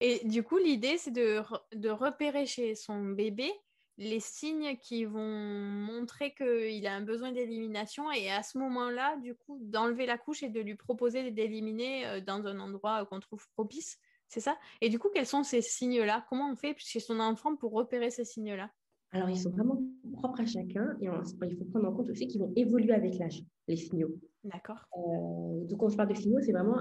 [0.00, 1.40] Et du coup, l'idée, c'est de,
[1.76, 3.50] de repérer chez son bébé
[3.98, 9.34] les signes qui vont montrer qu'il a un besoin d'élimination et à ce moment-là, du
[9.34, 13.46] coup, d'enlever la couche et de lui proposer d'éliminer euh, dans un endroit qu'on trouve
[13.50, 13.98] propice.
[14.28, 14.56] C'est ça?
[14.80, 16.24] Et du coup, quels sont ces signes-là?
[16.28, 18.70] Comment on fait chez son enfant pour repérer ces signes-là?
[19.10, 19.78] Alors, ils sont vraiment
[20.14, 21.06] propres à chacun et
[21.42, 24.16] il faut prendre en compte aussi qu'ils vont évoluer avec l'âge, les signaux.
[24.42, 24.86] D'accord.
[24.96, 26.78] Euh, donc, quand se parle de signaux, c'est vraiment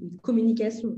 [0.00, 0.96] une communication.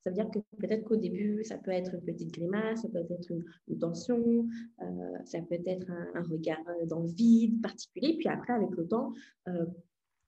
[0.00, 2.98] Ça veut dire que peut-être qu'au début, ça peut être une petite grimace, ça peut
[2.98, 4.46] être une, tension,
[4.82, 8.16] euh, ça peut être un, regard dans le vide particulier.
[8.18, 9.12] Puis après, avec le temps,
[9.48, 9.66] euh,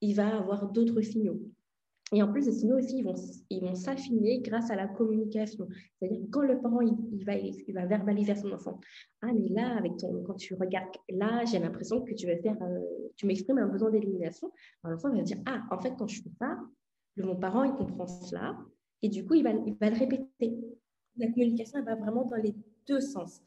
[0.01, 1.41] il va avoir d'autres signaux.
[2.15, 3.15] Et en plus, les signaux aussi, ils vont,
[3.49, 5.67] ils vont s'affiner grâce à la communication.
[5.99, 8.79] C'est-à-dire quand le parent, il, va, il va verbaliser à son enfant,
[9.23, 12.61] ah, mais là, avec ton, quand tu regardes là, j'ai l'impression que tu veux faire,
[12.63, 12.81] euh,
[13.17, 14.53] tu m'exprimes un besoin d'élimination.
[14.85, 16.59] L'enfant va dire, ah, en fait, quand je fais ça,
[17.17, 18.59] mon parent, il comprend cela.
[19.03, 20.59] Et du coup, il va, il va le répéter.
[21.17, 22.55] La communication, elle va vraiment dans les
[22.87, 23.43] deux sens.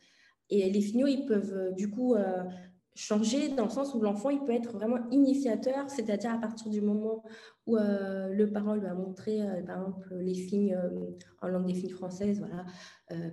[0.50, 2.44] Et les signaux, ils peuvent euh, du coup euh,
[2.94, 6.82] changer dans le sens où l'enfant, il peut être vraiment initiateur, c'est-à-dire à partir du
[6.82, 7.24] moment
[7.65, 10.78] où euh, le parent lui a montré, par exemple, les signes
[11.41, 12.65] en langue des signes française, voilà,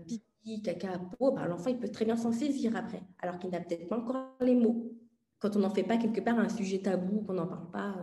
[0.06, 3.60] pipi, caca, peau, ben, l'enfant, il peut très bien s'en saisir après, alors qu'il n'a
[3.60, 4.90] peut-être pas encore les mots.
[5.38, 7.96] Quand on n'en fait pas quelque part un sujet tabou, qu'on n'en parle pas.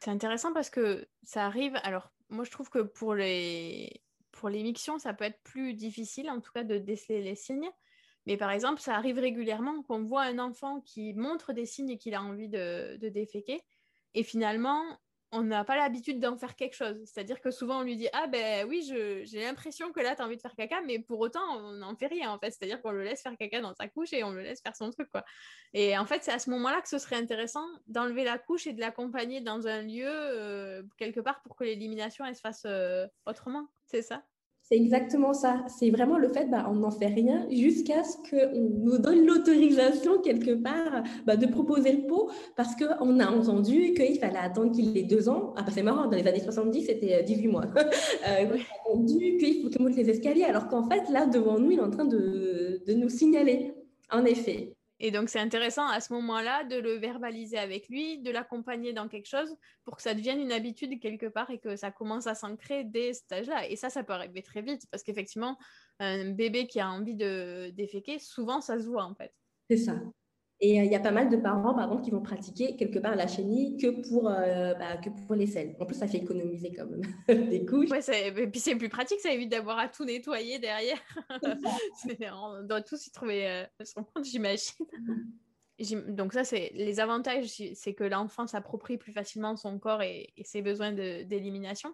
[0.00, 4.50] C'est intéressant parce que ça arrive, alors moi, je trouve que pour les, pour
[4.98, 7.70] ça peut être plus difficile, en tout cas, de déceler les signes.
[8.26, 12.14] Mais par exemple, ça arrive régulièrement qu'on voit un enfant qui montre des signes qu'il
[12.14, 13.62] a envie de, de déféquer.
[14.14, 14.82] Et finalement,
[15.34, 16.96] on n'a pas l'habitude d'en faire quelque chose.
[17.04, 20.24] C'est-à-dire que souvent, on lui dit Ah, ben oui, j'ai l'impression que là, tu as
[20.24, 22.52] envie de faire caca, mais pour autant, on n'en fait rien, en fait.
[22.52, 24.90] C'est-à-dire qu'on le laisse faire caca dans sa couche et on le laisse faire son
[24.90, 25.24] truc, quoi.
[25.72, 28.72] Et en fait, c'est à ce moment-là que ce serait intéressant d'enlever la couche et
[28.72, 33.06] de l'accompagner dans un lieu, euh, quelque part, pour que l'élimination, elle se fasse euh,
[33.26, 33.68] autrement.
[33.86, 34.22] C'est ça?
[34.66, 35.62] C'est exactement ça.
[35.68, 40.22] C'est vraiment le fait, bah, on n'en fait rien jusqu'à ce qu'on nous donne l'autorisation
[40.22, 44.96] quelque part bah, de proposer le pot parce qu'on a entendu qu'il fallait attendre qu'il
[44.96, 45.52] ait deux ans.
[45.56, 47.64] Ah, bah, c'est marrant, dans les années 70, c'était 18 euh, mois.
[47.76, 51.58] euh, on a entendu qu'il faut qu'il monte les escaliers alors qu'en fait, là, devant
[51.58, 53.74] nous, il est en train de, de nous signaler.
[54.10, 54.73] En effet.
[55.00, 59.08] Et donc, c'est intéressant à ce moment-là de le verbaliser avec lui, de l'accompagner dans
[59.08, 59.54] quelque chose
[59.84, 63.12] pour que ça devienne une habitude quelque part et que ça commence à s'ancrer dès
[63.12, 63.68] cet âge-là.
[63.68, 65.58] Et ça, ça peut arriver très vite parce qu'effectivement,
[65.98, 69.32] un bébé qui a envie de déféquer, souvent, ça se voit en fait.
[69.68, 70.00] C'est ça.
[70.60, 72.98] Et euh, il y a pas mal de parents, par contre, qui vont pratiquer quelque
[72.98, 75.76] part la chenille que pour, euh, bah, que pour les selles.
[75.80, 77.02] En plus, ça fait économiser quand même
[77.50, 77.90] des couches.
[77.90, 80.98] Ouais, et puis c'est plus pratique, ça évite d'avoir à tout nettoyer derrière.
[82.32, 84.86] on doit tous y trouver euh, son compte, j'imagine.
[86.08, 90.62] Donc ça, c'est les avantages, c'est que l'enfant s'approprie plus facilement son corps et, ses
[90.62, 91.92] besoins d'élimination.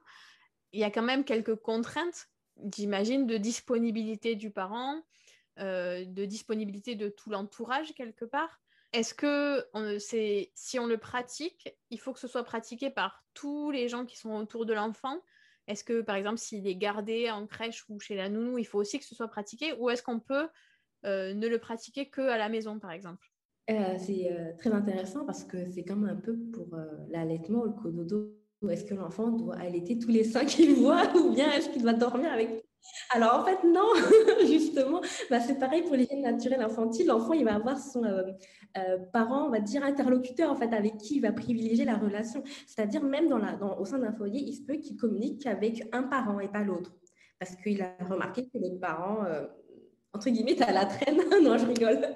[0.72, 2.28] Il y a quand même quelques contraintes,
[2.76, 5.00] j'imagine, de disponibilité du parent,
[5.60, 8.60] euh, de disponibilité de tout l'entourage quelque part.
[8.92, 9.64] Est-ce que
[10.54, 14.16] si on le pratique, il faut que ce soit pratiqué par tous les gens qui
[14.16, 15.20] sont autour de l'enfant?
[15.68, 18.78] Est-ce que, par exemple, s'il est gardé en crèche ou chez la nounou, il faut
[18.78, 19.74] aussi que ce soit pratiqué?
[19.78, 20.48] Ou est-ce qu'on peut
[21.04, 23.30] euh, ne le pratiquer que à la maison, par exemple?
[23.70, 26.76] Euh, C'est très intéressant parce que c'est comme un peu pour
[27.10, 28.34] l'allaitement ou le cododo.
[28.68, 31.92] Est-ce que l'enfant doit allaiter tous les seins qu'il voit ou bien est-ce qu'il doit
[31.92, 32.59] dormir avec
[33.10, 33.88] alors en fait, non,
[34.46, 37.06] justement, bah, c'est pareil pour l'hygiène naturelle infantile.
[37.06, 38.22] L'enfant, il va avoir son euh,
[38.78, 42.42] euh, parent, on va dire, interlocuteur, en fait, avec qui il va privilégier la relation.
[42.66, 46.04] C'est-à-dire, même dans la, au sein d'un foyer, il se peut qu'il communique avec un
[46.04, 46.92] parent et pas l'autre.
[47.38, 49.46] Parce qu'il a remarqué que les parents, euh,
[50.12, 51.16] entre guillemets, à la traîne.
[51.42, 52.00] non, je rigole.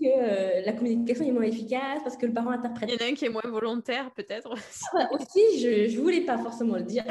[0.00, 2.90] que euh, la communication est moins efficace parce que le parent interprète.
[2.90, 4.52] Il y en a un qui est moins volontaire, peut-être.
[4.94, 7.04] Ah aussi, je ne voulais pas forcément le dire.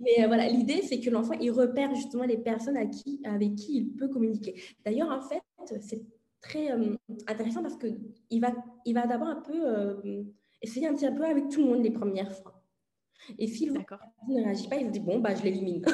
[0.00, 3.56] Mais euh, voilà, l'idée, c'est que l'enfant, il repère justement les personnes à qui, avec
[3.56, 4.54] qui il peut communiquer.
[4.84, 5.42] D'ailleurs, en fait,
[5.80, 6.02] c'est
[6.40, 6.94] très euh,
[7.26, 8.52] intéressant parce qu'il va,
[8.84, 10.32] il va d'abord un peu
[10.62, 12.62] essayer un petit peu avec tout le monde les premières fois.
[13.38, 15.82] Et si le ne réagit pas, il se dit bon, bah, je l'élimine.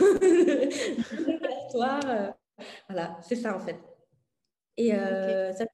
[2.89, 3.81] voilà, c'est ça en fait.
[4.77, 5.67] Et euh, ça,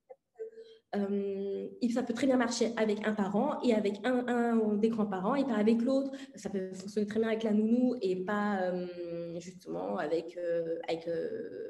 [0.96, 5.34] euh, ça, peut très bien marcher avec un parent et avec un, un des grands-parents
[5.34, 6.10] et pas avec l'autre.
[6.34, 10.38] Ça peut fonctionner très bien avec la nounou et pas euh, justement avec,
[10.88, 11.08] avec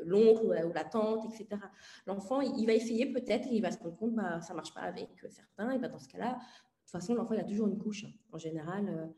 [0.05, 1.61] l'oncle ou, la tante, etc.
[2.07, 4.57] L'enfant, il, va essayer peut-être et il va se rendre compte que bah, ça ne
[4.57, 5.73] marche pas avec certains.
[5.73, 8.05] Et bah, dans ce cas-là, de toute façon, l'enfant, il a toujours une couche.
[8.33, 9.11] En général,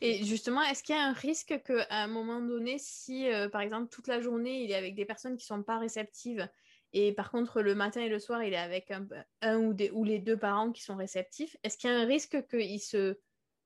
[0.00, 3.60] et justement, est-ce qu'il y a un risque qu'à un moment donné, si euh, par
[3.60, 6.48] exemple toute la journée il est avec des personnes qui ne sont pas réceptives
[6.96, 10.02] et par contre le matin et le soir il est avec un, ou, des, ou,
[10.02, 13.18] les deux parents qui sont réceptifs, est-ce qu'il y a un risque qu'il se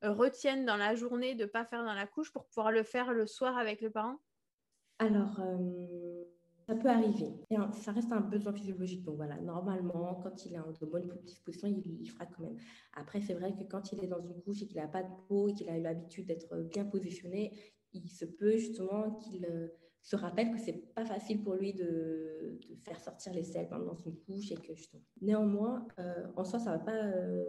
[0.02, 3.12] retienne dans la journée de ne pas faire dans la couche pour pouvoir le faire
[3.12, 4.16] le soir avec le parent?
[4.98, 6.24] Alors, euh,
[6.66, 7.32] ça peut arriver.
[7.72, 9.02] ça reste un besoin physiologique.
[9.02, 10.70] Donc voilà, normalement, quand il est en
[11.24, 12.56] disposition, il, il fera quand même.
[12.94, 15.12] Après, c'est vrai que quand il est dans une couche et qu'il n'a pas de
[15.28, 19.68] peau et qu'il a eu l'habitude d'être bien positionné, il se peut justement qu'il euh,
[20.02, 23.94] se rappelle que c'est pas facile pour lui de, de, faire sortir les selles dans
[23.94, 25.02] une couche et que justement.
[25.20, 27.44] Néanmoins, euh, en soi, ça va pas euh,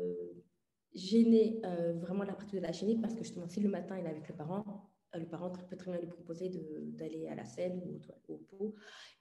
[0.93, 1.61] gêner
[1.95, 4.27] vraiment la pratique de la chaîne parce que justement, si le matin il est avec
[4.27, 8.33] le parent, euh, le parent peut très bien lui proposer d'aller à la selle ou
[8.33, 8.75] au, pot.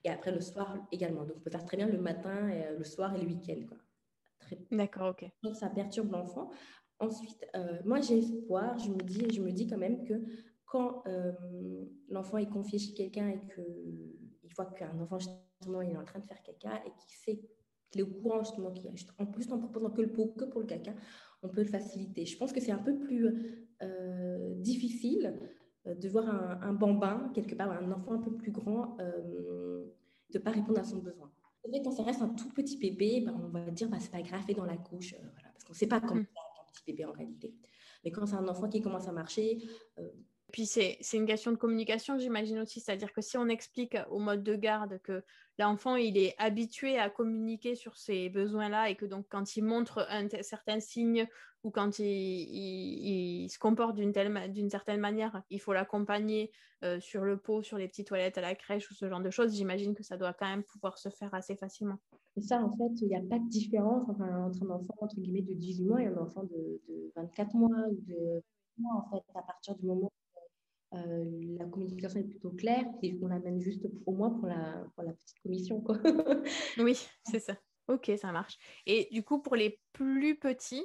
[0.05, 1.25] Et après, le soir également.
[1.25, 3.66] Donc, on peut faire très bien le matin, et, euh, le soir et le week-end.
[4.71, 5.31] D'accord, ok.
[5.43, 6.51] Donc, ça perturbe l'enfant.
[6.99, 8.79] Ensuite, euh, moi, j'ai espoir.
[8.79, 10.14] Je me, dis, je me dis quand même que
[10.70, 11.04] quand
[12.09, 16.20] l'enfant est confié chez quelqu'un et qu'il voit qu'un enfant, justement, il est en train
[16.20, 17.42] de faire caca et qu'il sait
[17.90, 20.61] qu'il est au courant, justement, qu'il en plus en proposant que le pot que pour
[20.61, 20.94] le caca,
[21.42, 22.24] on peut le faciliter.
[22.24, 23.28] Je pense que c'est un peu plus
[24.61, 25.38] difficile
[25.87, 26.28] euh, de voir
[26.62, 29.87] un, bambin, quelque part, un enfant un peu plus grand, euh,
[30.30, 31.33] de ne pas répondre à son besoin.
[31.83, 34.42] quand ça reste un tout petit bébé, ben, on va dire, bah, c'est pas grave,
[34.54, 36.26] dans la couche, euh, voilà, parce qu'on ne sait pas comment mmh.
[36.26, 37.54] un petit bébé en réalité.
[38.04, 39.62] Mais quand c'est un enfant qui commence à marcher,
[40.50, 42.80] puis c'est une question de communication, j'imagine aussi.
[42.80, 45.22] C'est-à-dire que si on explique au mode de garde que
[45.58, 50.06] l'enfant, il est habitué à communiquer sur ses besoins-là et que donc quand il montre
[50.08, 51.26] un certain signe
[51.62, 56.50] ou quand il, se comporte d'une certaine manière, il faut l'accompagner
[56.82, 59.28] euh, sur le pot, sur les petites toilettes à la crèche ou ce genre de
[59.28, 61.98] choses, j'imagine que ça doit quand même pouvoir se faire assez facilement.
[62.36, 65.42] Et ça, en fait, il n'y a pas de différence entre un enfant entre guillemets,
[65.42, 68.42] de 18 mois et un enfant de, de 24 mois ou de
[68.78, 70.10] mois, en fait, à partir du moment
[70.92, 71.24] euh,
[71.59, 75.12] la communication est plutôt claire et on l'amène juste au moins pour la, pour la
[75.12, 75.81] petite commission.
[75.81, 75.98] Quoi.
[76.79, 77.57] oui, c'est ça.
[77.88, 78.59] Ok, ça marche.
[78.87, 80.85] Et du coup, pour les plus petits,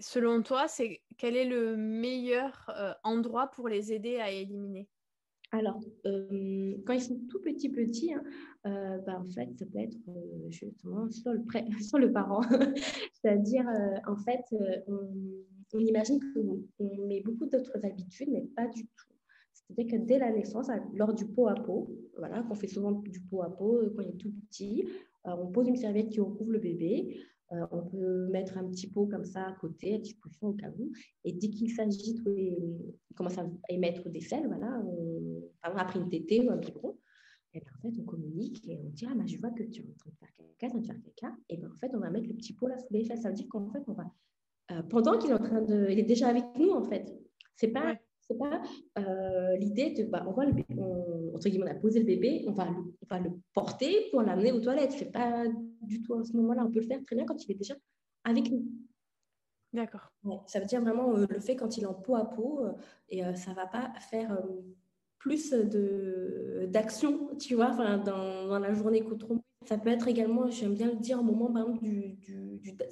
[0.00, 4.88] selon toi, c'est quel est le meilleur euh, endroit pour les aider à éliminer?
[5.52, 8.24] Alors, euh, quand ils sont tout petits, petits, hein,
[9.06, 9.96] bah, en fait, ça peut être
[10.48, 11.42] justement sur le,
[11.80, 12.42] sur le parent.
[13.12, 13.66] C'est-à-dire,
[14.08, 14.42] en fait,
[14.88, 14.98] on,
[15.74, 19.13] on imagine qu'on met beaucoup d'autres habitudes, mais pas du tout.
[19.68, 23.20] C'est-à-dire que dès la naissance, lors du pot à pot, voilà, qu'on fait souvent du
[23.20, 24.84] pot à pot euh, quand il est tout petit,
[25.26, 27.16] euh, on pose une serviette qui recouvre le bébé.
[27.52, 30.70] Euh, on peut mettre un petit pot comme ça à côté, à disposition au cas
[30.78, 30.92] où.
[31.24, 36.46] Et dès qu'il s'agit il commence à émettre des selles, voilà, on, après une tétée
[36.46, 36.96] ou un biberon,
[37.56, 39.82] et bien, en fait, on communique et on dit Ah, bah, je vois que tu
[39.82, 41.36] es en train de faire caca, tu es en train de faire caca.
[41.48, 43.22] Et bien, en fait, on va mettre le petit pot là sous les fesses.
[43.22, 45.88] Ça veut dire qu'en fait, on va, pendant qu'il est en train de.
[45.88, 47.14] Il est déjà avec nous, en fait.
[47.54, 47.94] C'est pas
[48.26, 48.62] c'est pas
[48.98, 52.06] euh, l'idée de, bah, on voit le bébé, on, entre guillemets, on a posé le
[52.06, 54.92] bébé, on va le, on va le porter pour l'amener aux toilettes.
[54.92, 55.44] C'est pas
[55.82, 56.64] du tout à ce moment-là.
[56.64, 57.74] On peut le faire très bien quand il est déjà
[58.24, 58.66] avec nous.
[59.72, 60.12] D'accord.
[60.46, 62.72] ça veut dire vraiment euh, le fait quand il est en peau à peau euh,
[63.08, 64.40] et ça va pas faire
[65.18, 69.43] plus de d'action, tu vois, dans, dans la journée qu'autrement.
[69.64, 72.18] Ça peut être également, j'aime bien le dire, au moment du,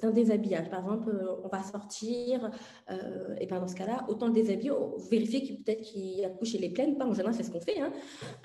[0.01, 0.69] d'un déshabillage.
[0.69, 2.49] Par exemple, euh, on va sortir,
[2.89, 4.71] euh, et ben dans ce cas-là, autant le déshabiller,
[5.09, 7.79] vérifier qu'il peut-être qu'il a couché les pleines, pas en général, c'est ce qu'on fait,
[7.79, 7.91] hein,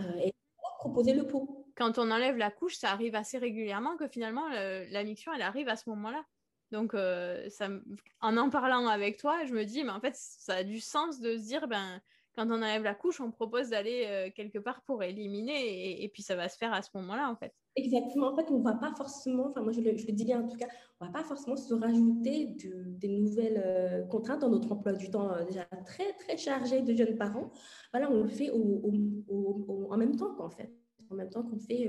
[0.01, 0.33] euh, et
[0.79, 1.67] proposer le pot.
[1.77, 5.69] Quand on enlève la couche, ça arrive assez régulièrement que finalement, la mixture, elle arrive
[5.69, 6.25] à ce moment-là.
[6.71, 10.81] Donc, en en parlant avec toi, je me dis, mais en fait, ça a du
[10.81, 12.01] sens de se dire, ben,
[12.35, 16.35] quand on enlève la couche, on propose d'aller quelque part pour éliminer, et, puis ça
[16.35, 17.55] va se faire à ce moment-là, en fait.
[17.79, 18.33] Exactement.
[18.33, 20.57] En fait, on ne va pas forcément, enfin moi je le, dis bien en tout
[20.57, 20.67] cas,
[21.01, 25.09] on ne va pas forcément se rajouter des nouvelles euh, contraintes dans notre emploi du
[25.11, 27.53] temps euh, déjà très très chargé de jeunes parents.
[27.93, 30.73] Voilà, on le fait en même temps qu'en fait.
[31.09, 31.83] en même temps qu'on fait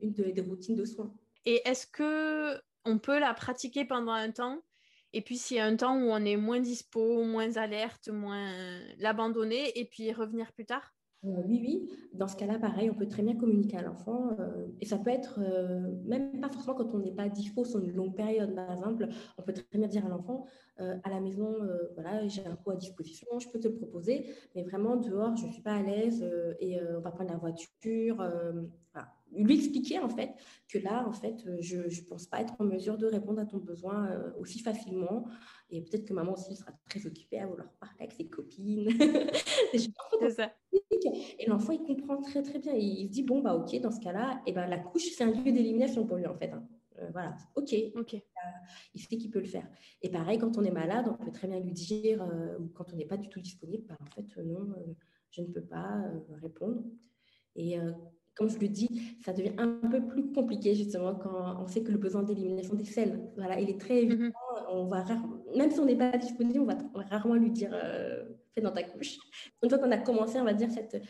[0.00, 1.12] une des routines de soins.
[1.44, 4.62] Et est-ce que on peut la pratiquer pendant un temps?
[5.12, 8.50] Et puis s'il y a un temps où on est moins dispo, moins alerte, moins
[8.98, 10.94] l'abandonner et puis revenir plus tard?
[10.94, 10.97] euh,
[11.46, 11.90] oui, oui.
[12.12, 14.30] Dans ce cas-là, pareil, on peut très bien communiquer à l'enfant.
[14.38, 17.80] Euh, et ça peut être, euh, même pas forcément quand on n'est pas dispo sur
[17.80, 20.46] une longue période, par exemple, on peut très bien dire à l'enfant,
[20.78, 21.56] à la maison,
[21.94, 25.46] voilà, j'ai un pot à disposition, je peux te le proposer, mais vraiment dehors, je
[25.46, 26.24] ne suis pas à l'aise
[26.60, 28.16] et on va prendre la voiture.
[28.94, 29.17] Voilà.
[29.32, 30.30] Lui expliquer en fait
[30.68, 33.58] que là, en fait, je ne pense pas être en mesure de répondre à ton
[33.58, 35.26] besoin aussi facilement.
[35.70, 38.88] Et peut-être que maman aussi sera très occupée à vouloir parler avec ses copines.
[39.72, 40.52] C'est ça.
[41.38, 42.72] Et l'enfant, il comprend très, très bien.
[42.74, 45.24] Il, se dit, bon, bah, OK, dans ce cas-là, et eh ben, la couche, c'est
[45.24, 46.50] un lieu d'élimination pour lui, en fait.
[46.50, 46.66] Hein.
[46.98, 47.74] Euh, voilà, OK.
[47.94, 48.14] ok.
[48.14, 48.18] Euh,
[48.94, 49.68] il sait qu'il peut le faire.
[50.02, 52.92] Et pareil, quand on est malade, on peut très bien lui dire, euh, ou quand
[52.92, 54.74] on n'est pas du tout disponible, bah, en fait, non,
[55.30, 56.02] je ne peux pas
[56.40, 56.82] répondre.
[57.54, 57.76] Et
[58.38, 61.90] comme je le dis, ça devient un peu plus compliqué justement quand on sait que
[61.90, 64.12] le besoin d'élimination des selles, voilà, il est très mm-hmm.
[64.12, 64.32] évident.
[64.70, 65.04] On va
[65.56, 68.22] même si on n'est pas disponible, on va, rarement lui dire euh,
[68.54, 69.16] fais dans ta couche.
[69.62, 71.02] Une fois qu'on a commencé, on va dire cette,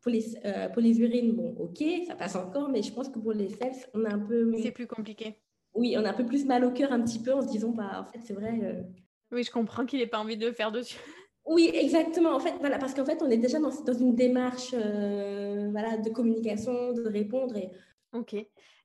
[0.00, 3.18] pour les, euh, pour les urines, bon, ok, ça passe encore, mais je pense que
[3.18, 4.52] pour les selles, on a un peu.
[4.62, 5.36] C'est plus compliqué.
[5.74, 7.70] Oui, on a un peu plus mal au cœur un petit peu en se disant
[7.70, 8.60] bah en fait c'est vrai.
[8.62, 8.82] Euh,
[9.30, 10.98] oui, je comprends qu'il n'ait pas envie de le faire dessus.
[11.44, 12.34] Oui, exactement.
[12.34, 15.96] En fait, voilà, parce qu'en fait, on est déjà dans, dans une démarche euh, voilà,
[15.96, 17.56] de communication, de répondre.
[17.56, 17.70] Et...
[18.12, 18.36] Ok.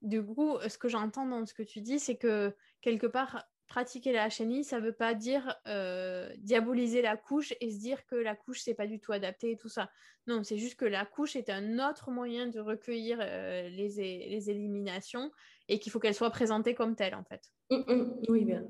[0.01, 4.11] Du coup, ce que j'entends dans ce que tu dis, c'est que quelque part, pratiquer
[4.11, 8.15] la HNI, ça ne veut pas dire euh, diaboliser la couche et se dire que
[8.15, 9.89] la couche, c'est pas du tout adapté et tout ça.
[10.25, 13.89] Non, c'est juste que la couche est un autre moyen de recueillir euh, les,
[14.29, 15.31] les, éliminations
[15.67, 17.51] et qu'il faut qu'elle soit présentée comme telle, en fait.
[17.69, 18.21] Hum, hum.
[18.29, 18.65] oui, bien.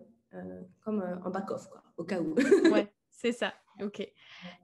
[0.82, 2.34] comme en back-off, quoi, au cas où.
[2.72, 3.54] ouais, c'est ça.
[3.82, 4.08] Ok.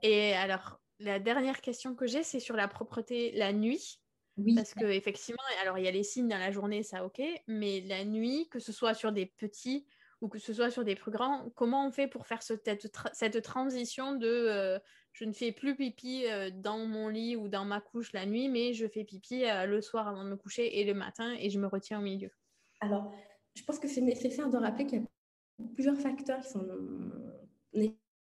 [0.04, 4.00] Et alors, la dernière question que j'ai, c'est sur la propreté la nuit.
[4.38, 4.56] Oui.
[4.56, 7.82] Parce que effectivement, alors il y a les signes dans la journée, ça ok, mais
[7.82, 9.86] la nuit, que ce soit sur des petits
[10.22, 12.70] ou que ce soit sur des plus grands, comment on fait pour faire cette,
[13.14, 14.80] cette transition de euh,
[15.12, 18.50] je ne fais plus pipi euh, dans mon lit ou dans ma couche la nuit,
[18.50, 21.50] mais je fais pipi euh, le soir avant de me coucher et le matin et
[21.50, 22.32] je me retiens au milieu?
[22.80, 23.14] Alors,
[23.56, 26.66] je pense que c'est nécessaire de rappeler qu'il y a plusieurs facteurs qui sont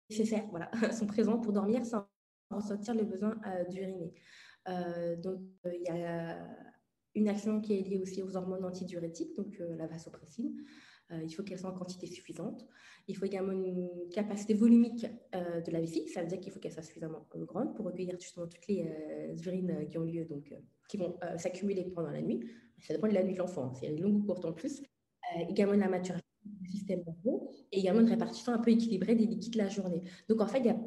[0.91, 2.05] sont présents pour dormir sans
[2.51, 4.14] ressentir le besoin euh, d'uriner.
[4.68, 6.47] Euh, donc, euh, il y a
[7.16, 10.55] une action qui est liée aussi aux hormones antidiurétiques, donc la vasopressine.
[11.12, 12.66] il faut qu'elle soit en quantité suffisante.
[13.07, 16.72] Il faut également une capacité volumique de la vessie, ça veut dire qu'il faut qu'elle
[16.72, 18.86] soit suffisamment grande pour recueillir justement toutes les
[19.43, 20.53] urines qui ont lieu, donc
[20.88, 22.47] qui vont s'accumuler pendant la nuit.
[22.78, 24.84] Ça dépend de la nuit de l'enfant, c'est une longue ou courte en plus.
[25.49, 26.28] également la maturation du
[26.69, 27.39] système nerveux
[27.71, 30.01] et également une répartition un peu équilibrée des liquides la journée.
[30.27, 30.77] Donc en fait, il y a,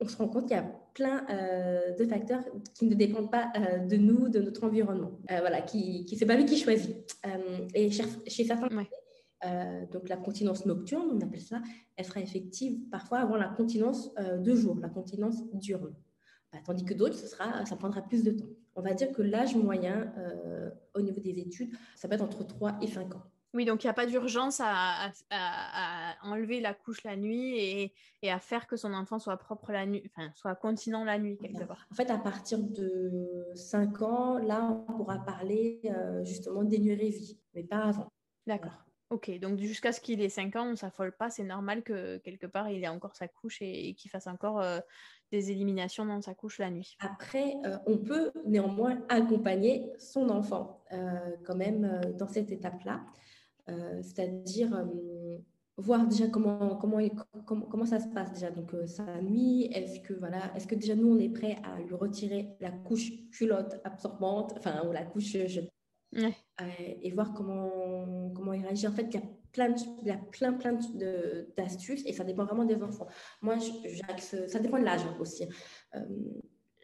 [0.00, 2.44] on se rend compte qu'il y a plein euh, de facteurs
[2.74, 5.12] qui ne dépendent pas euh, de nous, de notre environnement.
[5.30, 6.96] Euh, voilà, qui, qui c'est pas lui qui choisit.
[7.74, 8.68] et chez, certains,
[9.92, 11.62] donc la continence nocturne, on appelle ça,
[11.96, 15.94] elle sera effective parfois avant la continence de jour, la continence diurne.
[16.52, 18.46] Bah, tandis que d'autres, ce sera, ça prendra plus de temps.
[18.76, 20.12] On va dire que l'âge moyen
[20.94, 23.31] au niveau des études, ça va être entre 3 et 5 ans.
[23.54, 25.12] Oui, donc il n'y a pas d'urgence à,
[26.22, 27.92] enlever la couche la nuit
[28.22, 31.36] et, à faire que son enfant soit propre la nuit, enfin, soit continent la nuit,
[31.36, 31.86] quelque part.
[31.90, 37.62] En fait, à partir de 5 ans, là, on pourra parler euh, justement d'énurésie, mais
[37.62, 38.08] pas avant.
[38.46, 38.84] D'accord.
[39.10, 42.16] Ok, donc jusqu'à ce qu'il ait 5 ans, on ne s'affole pas, c'est normal que
[42.18, 44.78] quelque part il ait encore sa couche et, qu'il fasse encore euh,
[45.30, 46.96] des éliminations dans sa couche la nuit.
[47.00, 50.82] Après, euh, on peut néanmoins accompagner son enfant
[51.44, 53.00] quand même dans cette étape-là.
[53.68, 55.38] Euh, c'est-à-dire euh,
[55.76, 56.98] voir déjà comment, comment,
[57.46, 58.50] comment, ça se passe déjà.
[58.50, 61.80] Donc, euh, sa nuit, est-ce que, voilà, est-ce que déjà nous, on est prêt à
[61.80, 68.62] lui retirer la couche culotte absorbante, enfin, ou la couche et voir comment, comment il
[68.62, 68.86] réagit.
[68.86, 70.78] En fait, il y a plein, il y a plein, plein
[71.56, 73.06] d'astuces et ça dépend vraiment des enfants.
[73.40, 73.56] Moi,
[74.18, 75.48] ça dépend de l'âge aussi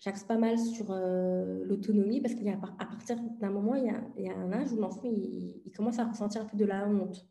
[0.00, 4.00] j'axe pas mal sur euh, l'autonomie parce qu'à à partir d'un moment, il y, a,
[4.16, 6.88] il y, a, un âge où l'enfant il, commence à ressentir un peu de la
[6.88, 7.26] honte.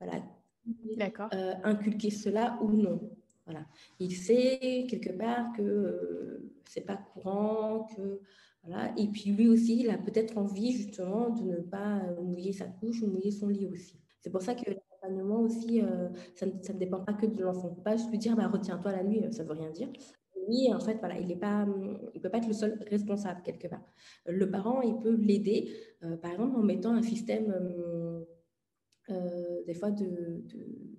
[0.00, 0.22] Voilà.
[0.96, 1.28] D'accord.
[1.34, 3.00] Euh, inculquer cela ou non.
[3.44, 3.66] Voilà.
[3.98, 8.20] Il sait quelque part que euh, c'est pas courant, que
[8.64, 8.92] voilà.
[8.96, 13.02] Et puis lui aussi, il a peut-être envie justement de ne pas mouiller sa couche
[13.02, 13.98] ou mouiller son lit aussi.
[14.20, 15.82] C'est pour ça que l'accompagnement aussi,
[16.36, 17.66] ça, ne, ça, ne, dépend pas que de l'enfant.
[17.66, 19.70] On ne peut pas juste lui dire bah, retiens-toi la nuit, ça ne veut rien
[19.70, 19.88] dire
[20.48, 23.82] oui, en fait, voilà, il ne peut pas être le seul responsable quelque part.
[24.26, 25.72] Le parent, il peut l'aider,
[26.02, 28.24] euh, par exemple, en mettant un système, euh,
[29.10, 29.90] euh, des fois,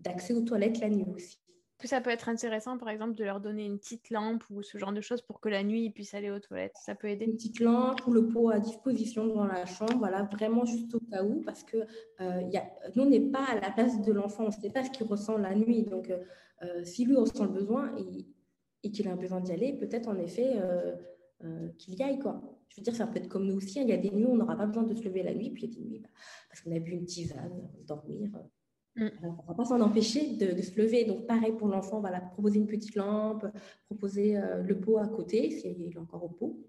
[0.02, 1.40] d'accès de, aux toilettes la nuit aussi.
[1.80, 4.78] que ça peut être intéressant, par exemple, de leur donner une petite lampe ou ce
[4.78, 7.26] genre de choses pour que la nuit, ils puissent aller aux toilettes Ça peut aider
[7.26, 11.00] Une petite lampe ou le pot à disposition dans la chambre, voilà, vraiment juste au
[11.00, 11.78] cas où, parce que
[12.22, 12.66] euh, y a,
[12.96, 15.06] nous, on n'est pas à la place de l'enfant, on ne sait pas ce qu'il
[15.08, 15.84] ressent la nuit.
[15.84, 16.10] Donc,
[16.64, 17.94] euh, si lui ressent le besoin
[18.84, 20.54] et qu'il a besoin d'y aller, peut-être en effet
[21.78, 22.42] qu'il y aille, quoi.
[22.74, 23.80] Je veux dire, ça peut être comme nous aussi.
[23.80, 23.84] Hein.
[23.84, 25.52] Il y a des nuits où on n'aura pas besoin de se lever la nuit,
[25.52, 26.10] puis il y a des nuits bah,
[26.50, 28.32] parce qu'on a bu une tisane, dormir.
[28.96, 29.10] Mm.
[29.24, 31.06] on ne va pas s'en empêcher de, se lever.
[31.06, 33.46] Donc, pareil pour l'enfant, voilà, proposer une petite lampe,
[33.86, 36.66] proposer euh, le pot à côté, s'il est encore au pot.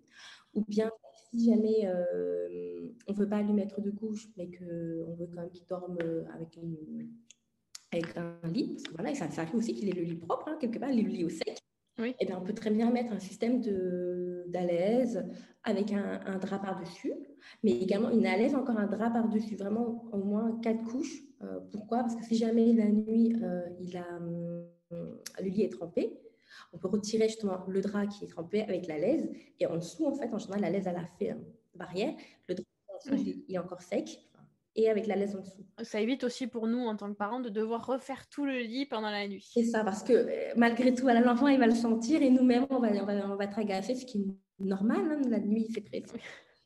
[0.53, 0.91] Ou bien,
[1.31, 5.41] si jamais euh, on ne veut pas lui mettre de couche, mais qu'on veut quand
[5.41, 6.59] même qu'il dorme euh, avec,
[7.93, 10.49] avec un lit, parce que voilà, ça, ça arrive aussi qu'il ait le lit propre,
[10.49, 11.59] hein, quelque part, le lit au sec.
[11.99, 12.09] Oui.
[12.11, 13.61] Et eh bien, on peut très bien mettre un système
[14.49, 15.25] d'alaise
[15.63, 17.13] avec un, un drap par-dessus,
[17.63, 21.99] mais également une alaise, encore un drap par-dessus, vraiment au moins quatre couches euh, pourquoi?
[22.01, 26.19] Parce que si jamais la nuit, euh, il a, hum, le lit est trempé,
[26.73, 29.29] on peut retirer justement le drap qui est trempé avec la laise.
[29.61, 32.15] Et en dessous, en fait, en général, la laise, elle a fait une barrière.
[32.49, 34.21] Le drap en dessous, il est encore sec
[34.77, 35.65] et avec la laisse en dessous.
[35.83, 38.87] Ça évite aussi pour nous, en tant que parents, de devoir refaire tout le lit
[38.87, 39.49] pendant la nuit.
[39.53, 42.81] C'est ça, parce que euh, malgré tout, l'enfant, il va le sentir et nous-mêmes, on
[42.81, 45.01] va, on, va, on va être agacés, ce qui est normal.
[45.11, 46.15] Hein, la nuit, c'est précis.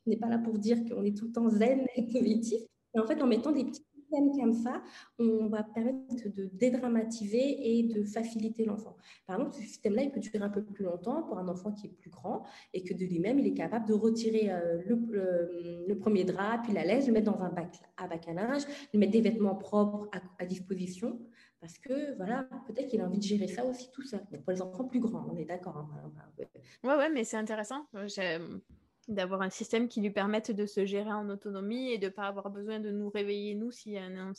[0.05, 2.61] On n'est pas là pour dire qu'on est tout le temps zen et positif.
[2.95, 4.81] Et en fait, en mettant des petits comme ça,
[5.17, 8.95] on va permettre de dédramatiser et de faciliter l'enfant.
[9.27, 11.87] Par exemple, ce système-là, il peut durer un peu plus longtemps pour un enfant qui
[11.87, 12.43] est plus grand
[12.73, 16.85] et que de lui-même, il est capable de retirer euh, le, premier drap, puis la
[16.85, 20.09] laisse, le mettre dans un bac à bac à linge, lui mettre des vêtements propres
[20.39, 21.19] à, disposition.
[21.59, 24.21] Parce que, voilà, peut-être qu'il a envie de gérer ça aussi tout seul.
[24.43, 25.77] Pour les enfants plus grands, on est d'accord.
[25.77, 26.11] Hein,
[26.83, 27.85] ouais, ouais, mais c'est intéressant
[29.09, 32.27] d'avoir un système qui lui permette de se gérer en autonomie et de ne pas
[32.27, 34.33] avoir besoin de nous réveiller, nous, s'il y a un,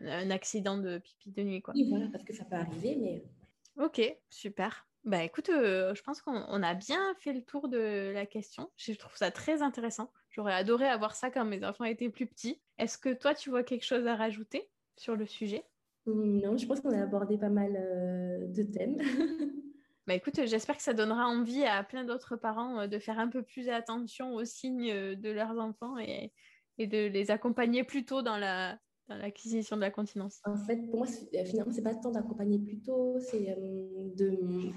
[0.00, 1.60] un, accident de pipi de nuit.
[1.60, 1.74] Quoi.
[1.74, 3.24] Oui, voilà, parce que ça peut arriver, mais...
[3.76, 4.86] Ok, super.
[5.04, 8.70] Bah écoute, euh, je pense qu'on a bien fait le tour de la question.
[8.76, 10.10] Je trouve ça très intéressant.
[10.30, 12.60] J'aurais adoré avoir ça quand mes enfants étaient plus petits.
[12.78, 15.64] Est-ce que toi, tu vois quelque chose à rajouter sur le sujet?
[16.06, 18.98] Non, je pense qu'on a abordé pas mal euh, de thèmes.
[20.08, 23.28] Bah écoute, j'espère que ça donnera envie à plein d'autres parents euh, de faire un
[23.28, 26.32] peu plus attention aux signes euh, de leurs enfants et,
[26.78, 28.78] de les accompagner plus tôt dans la
[29.08, 30.40] dans l'acquisition de la continence.
[30.44, 31.06] En fait, pour moi,
[31.44, 34.70] finalement, c'est pas tant d'accompagner plus tôt, c'est euh, de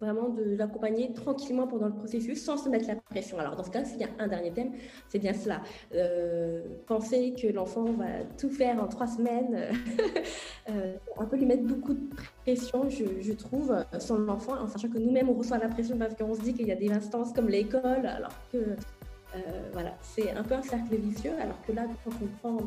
[0.00, 3.38] vraiment de l'accompagner tranquillement pendant le processus sans se mettre la pression.
[3.38, 4.72] Alors dans ce cas, s'il y a un dernier thème,
[5.08, 5.62] c'est bien cela.
[5.94, 9.68] Euh, penser que l'enfant va tout faire en trois semaines,
[10.70, 12.10] euh, un peu lui mettre beaucoup de
[12.44, 16.34] pression, je, trouve, sur l'enfant, en sachant que nous-mêmes, on reçoit la pression parce qu'on
[16.34, 19.38] se dit qu'il y a des instances comme l'école, alors que euh,
[19.72, 22.64] voilà, c'est un peu un cercle vicieux, alors que là, quand on prend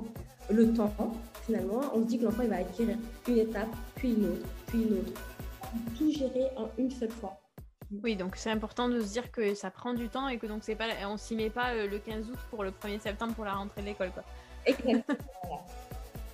[0.50, 0.92] le temps,
[1.46, 2.98] finalement, on se dit que l'enfant va acquérir
[3.28, 5.22] une étape, puis une autre, puis une autre
[5.98, 7.40] tout gérer en une seule fois.
[8.04, 10.64] Oui, donc c'est important de se dire que ça prend du temps et que donc
[10.64, 13.46] c'est pas, on s'y met pas euh, le 15 août pour le 1er septembre pour
[13.46, 14.12] la rentrée de l'école.
[14.12, 14.24] Quoi.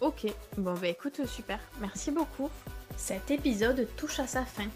[0.02, 2.50] ok, bon bah écoute, super, merci beaucoup.
[2.98, 4.68] Cet épisode touche à sa fin.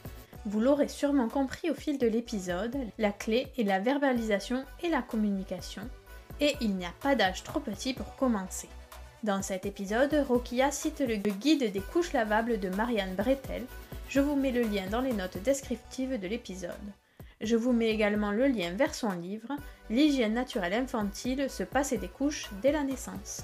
[0.46, 5.02] Vous l'aurez sûrement compris au fil de l'épisode, la clé est la verbalisation et la
[5.02, 5.82] communication,
[6.40, 8.70] et il n'y a pas d'âge trop petit pour commencer.
[9.24, 13.66] Dans cet épisode, Rokia cite le guide des couches lavables de Marianne Bretel,
[14.10, 16.72] je vous mets le lien dans les notes descriptives de l'épisode.
[17.42, 19.52] Je vous mets également le lien vers son livre
[19.90, 23.44] L'hygiène naturelle infantile, se passer des couches dès la naissance.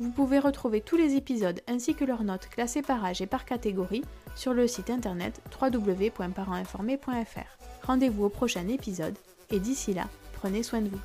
[0.00, 3.44] Vous pouvez retrouver tous les épisodes ainsi que leurs notes classées par âge et par
[3.44, 4.04] catégorie
[4.36, 7.84] sur le site internet www.parentinformé.fr.
[7.84, 9.16] Rendez-vous au prochain épisode
[9.50, 11.00] et d'ici là, prenez soin de vous.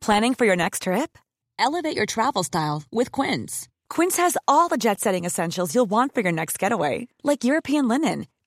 [0.00, 1.16] Planning for your next trip?
[1.58, 3.66] Elevate your travel style with Quince.
[3.88, 8.26] Quince has all the jet-setting essentials you'll want for your next getaway, like European linen